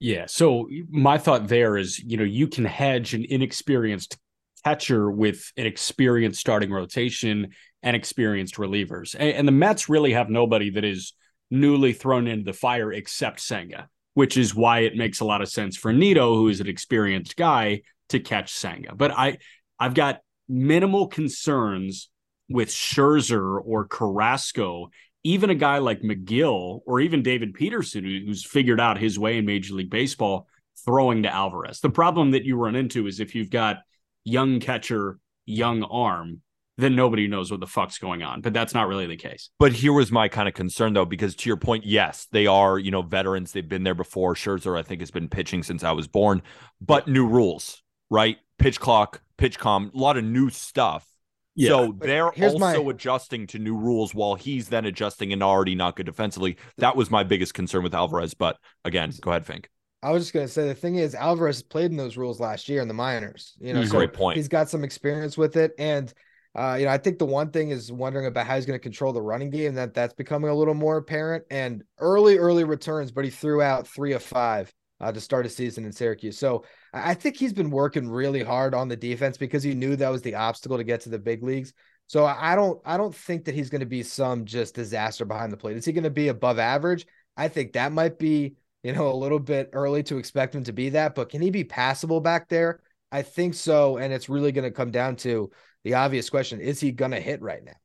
[0.00, 0.26] Yeah.
[0.26, 4.16] So my thought there is, you know, you can hedge an inexperienced
[4.64, 7.48] catcher with an experienced starting rotation
[7.82, 9.14] and experienced relievers.
[9.18, 11.14] And, and the Mets really have nobody that is
[11.50, 15.48] newly thrown into the fire except Senga, which is why it makes a lot of
[15.48, 18.94] sense for Nido, who is an experienced guy, to catch Senga.
[18.94, 19.38] But I
[19.78, 22.10] I've got minimal concerns
[22.48, 24.90] with Scherzer or Carrasco,
[25.24, 29.44] even a guy like Megill or even David Peterson, who's figured out his way in
[29.44, 30.46] Major League Baseball,
[30.84, 31.80] throwing to Alvarez.
[31.80, 33.78] The problem that you run into is if you've got
[34.24, 36.40] young catcher, young arm,
[36.78, 38.40] then nobody knows what the fuck's going on.
[38.40, 39.50] But that's not really the case.
[39.58, 42.78] But here was my kind of concern though, because to your point, yes, they are,
[42.78, 43.52] you know, veterans.
[43.52, 44.34] They've been there before.
[44.34, 46.40] Scherzer, I think, has been pitching since I was born,
[46.80, 48.38] but new rules, right?
[48.58, 51.06] Pitch clock, PitchCom, a lot of new stuff.
[51.54, 51.68] Yeah.
[51.70, 52.90] So they're also my...
[52.90, 56.56] adjusting to new rules while he's then adjusting and already not good defensively.
[56.76, 58.34] That was my biggest concern with Alvarez.
[58.34, 59.68] But again, go ahead, Fink.
[60.00, 62.80] I was just gonna say the thing is Alvarez played in those rules last year
[62.80, 63.54] in the minors.
[63.60, 64.36] You know, so great point.
[64.36, 66.12] He's got some experience with it, and
[66.54, 68.82] uh, you know, I think the one thing is wondering about how he's going to
[68.82, 69.74] control the running game.
[69.74, 71.44] That that's becoming a little more apparent.
[71.50, 75.48] And early, early returns, but he threw out three of five uh, to start a
[75.48, 76.38] season in Syracuse.
[76.38, 80.08] So I think he's been working really hard on the defense because he knew that
[80.08, 81.72] was the obstacle to get to the big leagues.
[82.06, 85.52] So I don't I don't think that he's going to be some just disaster behind
[85.52, 85.76] the plate.
[85.76, 87.06] Is he going to be above average?
[87.36, 90.72] I think that might be, you know, a little bit early to expect him to
[90.72, 92.80] be that, but can he be passable back there?
[93.12, 95.50] I think so, and it's really going to come down to
[95.84, 97.76] the obvious question, is he going to hit right now?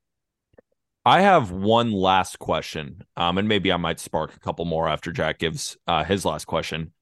[1.05, 5.11] I have one last question, um, and maybe I might spark a couple more after
[5.11, 6.93] Jack gives uh, his last question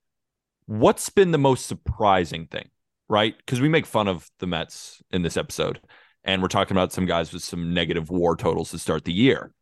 [0.65, 2.69] what's been the most surprising thing,
[3.09, 3.35] right?
[3.37, 5.81] Because we make fun of the Mets in this episode,
[6.23, 9.53] and we're talking about some guys with some negative war totals to start the year.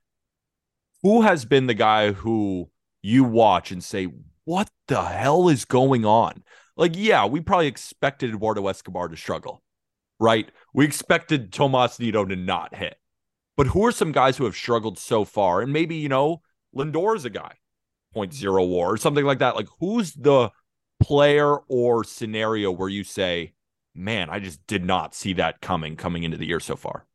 [1.04, 2.70] Who has been the guy who
[3.02, 4.08] you watch and say,
[4.44, 6.44] what the hell is going on?
[6.76, 9.64] Like, yeah, we probably expected Eduardo Escobar to struggle,
[10.20, 10.50] right?
[10.74, 12.98] We expected Tomas Nido to not hit.
[13.56, 15.62] But who are some guys who have struggled so far?
[15.62, 16.42] And maybe, you know,
[16.76, 17.56] Lindor is a guy,
[18.14, 19.56] point zero war or something like that.
[19.56, 20.52] Like, who's the
[21.00, 23.54] player or scenario where you say,
[23.96, 27.06] man, I just did not see that coming coming into the year so far?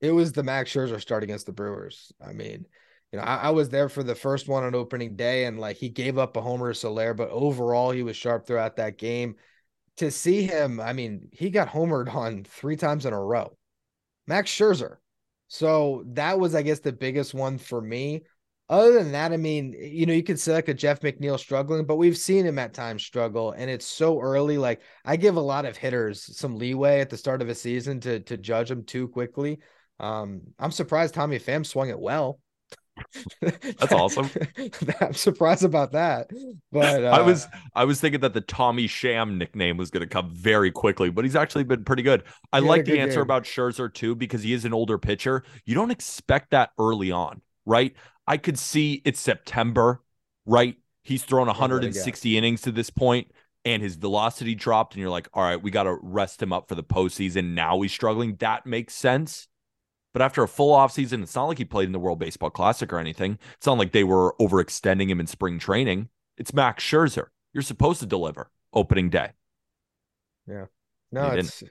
[0.00, 2.12] It was the Max Scherzer start against the Brewers.
[2.24, 2.66] I mean,
[3.12, 5.76] you know, I, I, was there for the first one on opening day, and like
[5.76, 9.36] he gave up a homer to Soler, but overall he was sharp throughout that game.
[9.98, 13.56] To see him, I mean, he got homered on three times in a row.
[14.26, 14.96] Max Scherzer.
[15.48, 18.24] So that was, I guess, the biggest one for me.
[18.70, 21.84] Other than that, I mean, you know, you could say like a Jeff McNeil struggling,
[21.84, 24.56] but we've seen him at times struggle, and it's so early.
[24.56, 28.00] Like I give a lot of hitters some leeway at the start of a season
[28.00, 29.58] to to judge them too quickly.
[30.00, 32.40] Um, I'm surprised Tommy Pham swung it well.
[33.40, 34.30] That's awesome.
[35.00, 36.30] I'm surprised about that.
[36.72, 40.06] But uh, I was I was thinking that the Tommy Sham nickname was going to
[40.06, 42.22] come very quickly, but he's actually been pretty good.
[42.52, 43.22] I like the answer game.
[43.22, 45.44] about Scherzer too because he is an older pitcher.
[45.64, 47.94] You don't expect that early on, right?
[48.26, 50.02] I could see it's September,
[50.46, 50.76] right?
[51.02, 53.28] He's thrown 160 innings to this point
[53.64, 56.68] and his velocity dropped, and you're like, all right, we got to rest him up
[56.68, 57.54] for the postseason.
[57.54, 58.36] Now he's struggling.
[58.36, 59.48] That makes sense.
[60.12, 62.92] But after a full offseason, it's not like he played in the World Baseball Classic
[62.92, 63.38] or anything.
[63.56, 66.08] It's not like they were overextending him in spring training.
[66.36, 67.26] It's Max Scherzer.
[67.52, 69.30] You're supposed to deliver opening day.
[70.46, 70.66] Yeah.
[71.10, 71.62] No, it's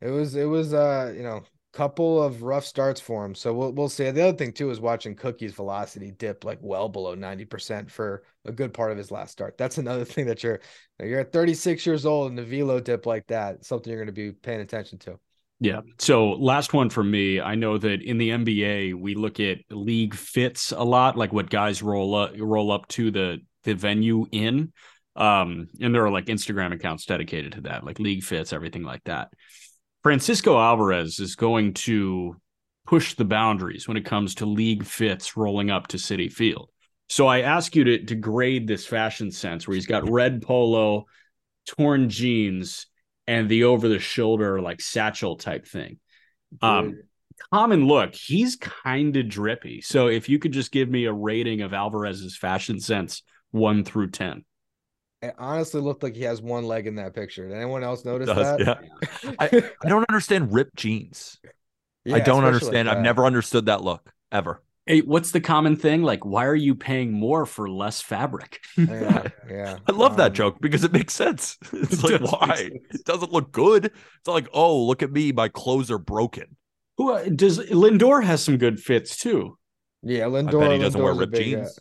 [0.00, 1.42] it was it was uh, you know,
[1.72, 3.34] couple of rough starts for him.
[3.34, 4.10] So we'll we'll see.
[4.10, 8.52] The other thing too is watching Cookie's velocity dip like well below 90% for a
[8.52, 9.56] good part of his last start.
[9.56, 10.60] That's another thing that you're
[11.00, 14.12] you're at 36 years old and the velo dip like that, something you're going to
[14.12, 15.18] be paying attention to.
[15.60, 15.80] Yeah.
[15.98, 17.40] So last one for me.
[17.40, 21.50] I know that in the NBA we look at league fits a lot, like what
[21.50, 24.72] guys roll up roll up to the the venue in.
[25.14, 29.04] Um, and there are like Instagram accounts dedicated to that, like league fits, everything like
[29.04, 29.28] that.
[30.02, 32.36] Francisco Alvarez is going to
[32.86, 36.68] push the boundaries when it comes to league fits rolling up to Citi Field.
[37.08, 41.06] So I ask you to, to grade this fashion sense where he's got red polo,
[41.66, 42.86] torn jeans,
[43.26, 45.98] and the over the shoulder like satchel type thing.
[46.60, 47.02] Um,
[47.52, 49.80] common look, he's kind of drippy.
[49.80, 53.22] So if you could just give me a rating of Alvarez's fashion sense
[53.52, 54.44] one through 10.
[55.22, 57.48] It honestly looked like he has one leg in that picture.
[57.48, 58.60] Did anyone else notice that?
[58.60, 59.32] Yeah.
[59.38, 61.38] I, I don't understand ripped jeans.
[62.04, 62.88] Yeah, I don't understand.
[62.88, 64.60] Like I've never understood that look ever.
[64.86, 66.02] Hey, what's the common thing?
[66.02, 68.58] Like, why are you paying more for less fabric?
[68.76, 69.78] yeah, yeah.
[69.88, 71.56] I love um, that joke because it makes sense.
[71.72, 72.70] It's it like, why?
[72.90, 73.86] It doesn't look good.
[73.86, 75.30] It's like, oh, look at me.
[75.30, 76.56] My clothes are broken.
[76.98, 79.56] Who uh, does Lindor has some good fits too?
[80.02, 80.60] Yeah, Lindor.
[80.60, 81.78] I bet he doesn't Lindor's wear ripped big, uh, jeans.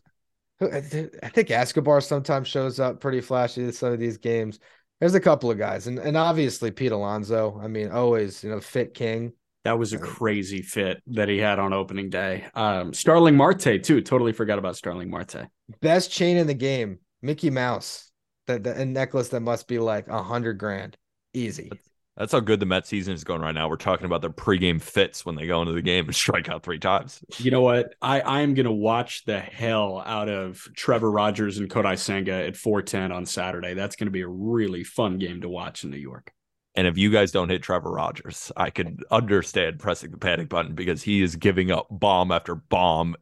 [0.61, 4.59] I think Escobar sometimes shows up pretty flashy in some of these games.
[4.99, 7.59] There's a couple of guys, and and obviously Pete Alonso.
[7.61, 9.33] I mean, always you know fit king.
[9.63, 12.45] That was a crazy fit that he had on opening day.
[12.55, 14.01] Um, Starling Marte too.
[14.01, 15.47] Totally forgot about Starling Marte.
[15.81, 18.11] Best chain in the game, Mickey Mouse.
[18.47, 20.97] That a necklace that must be like a hundred grand,
[21.33, 21.69] easy.
[21.69, 23.69] That's how good the Met season is going right now.
[23.69, 26.63] We're talking about their pregame fits when they go into the game and strike out
[26.63, 27.23] three times.
[27.37, 27.95] You know what?
[28.01, 32.33] I, I am going to watch the hell out of Trevor Rogers and Kodai Senga
[32.33, 33.73] at 410 on Saturday.
[33.73, 36.33] That's going to be a really fun game to watch in New York.
[36.75, 40.73] And if you guys don't hit Trevor Rogers, I could understand pressing the panic button
[40.73, 43.15] because he is giving up bomb after bomb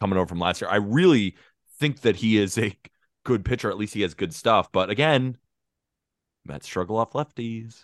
[0.00, 0.70] coming over from last year.
[0.70, 1.36] I really
[1.78, 2.74] think that he is a
[3.24, 3.70] good pitcher.
[3.70, 4.72] At least he has good stuff.
[4.72, 5.36] But again,
[6.46, 7.82] Mets struggle off lefties.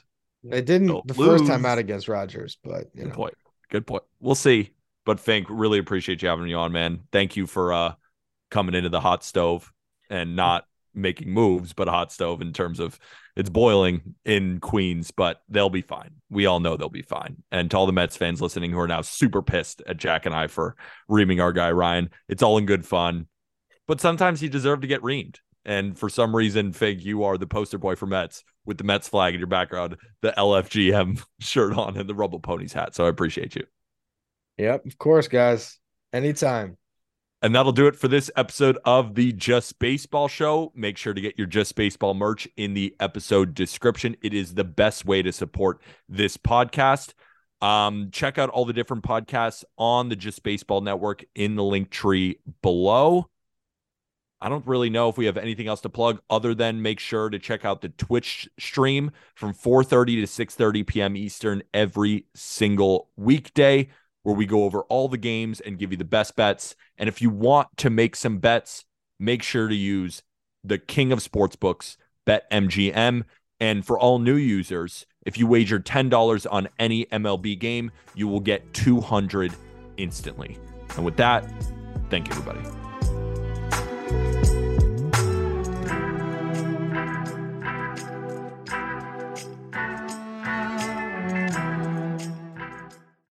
[0.51, 1.41] It didn't Don't the lose.
[1.41, 3.15] first time out against Rogers, but you good know.
[3.15, 3.35] point.
[3.71, 4.03] Good point.
[4.21, 4.73] We'll see.
[5.05, 7.01] But Fink, really appreciate you having me on, man.
[7.13, 7.95] Thank you for uh
[8.51, 9.73] coming into the hot stove
[10.11, 10.65] and not
[10.95, 12.99] making moves, but a hot stove in terms of
[13.35, 16.11] it's boiling in Queens, but they'll be fine.
[16.29, 17.43] We all know they'll be fine.
[17.51, 20.35] And to all the Mets fans listening who are now super pissed at Jack and
[20.35, 20.77] I for
[21.09, 23.27] reaming our guy Ryan, it's all in good fun.
[23.89, 25.39] But sometimes he deserved to get reamed.
[25.65, 29.09] And for some reason, Fig, you are the poster boy for Mets with the Mets
[29.09, 32.95] flag in your background, the LFGM shirt on, and the Rumble Ponies hat.
[32.95, 33.65] So I appreciate you.
[34.59, 35.79] Yep, of course, guys.
[36.13, 36.77] Anytime.
[37.41, 40.71] And that'll do it for this episode of the Just Baseball Show.
[40.77, 44.17] Make sure to get your Just Baseball merch in the episode description.
[44.23, 47.15] It is the best way to support this podcast.
[47.61, 51.91] Um, check out all the different podcasts on the Just Baseball Network in the link
[51.91, 53.29] tree below.
[54.43, 57.31] I don't really know if we have anything else to plug other than make sure
[57.31, 61.17] to check out the Twitch stream from 4:30 to 6:30 p.m.
[61.17, 63.89] Eastern every single weekday
[64.25, 66.75] where we go over all the games and give you the best bets.
[66.99, 68.85] And if you want to make some bets,
[69.21, 70.23] make sure to use
[70.65, 73.23] the king of sportsbooks, BetMGM.
[73.61, 78.41] And for all new users, if you wager $10 on any MLB game, you will
[78.41, 79.53] get 200
[79.99, 80.59] instantly.
[80.97, 81.45] And with that,
[82.11, 82.92] thank you everybody.
[84.13, 84.42] Bye.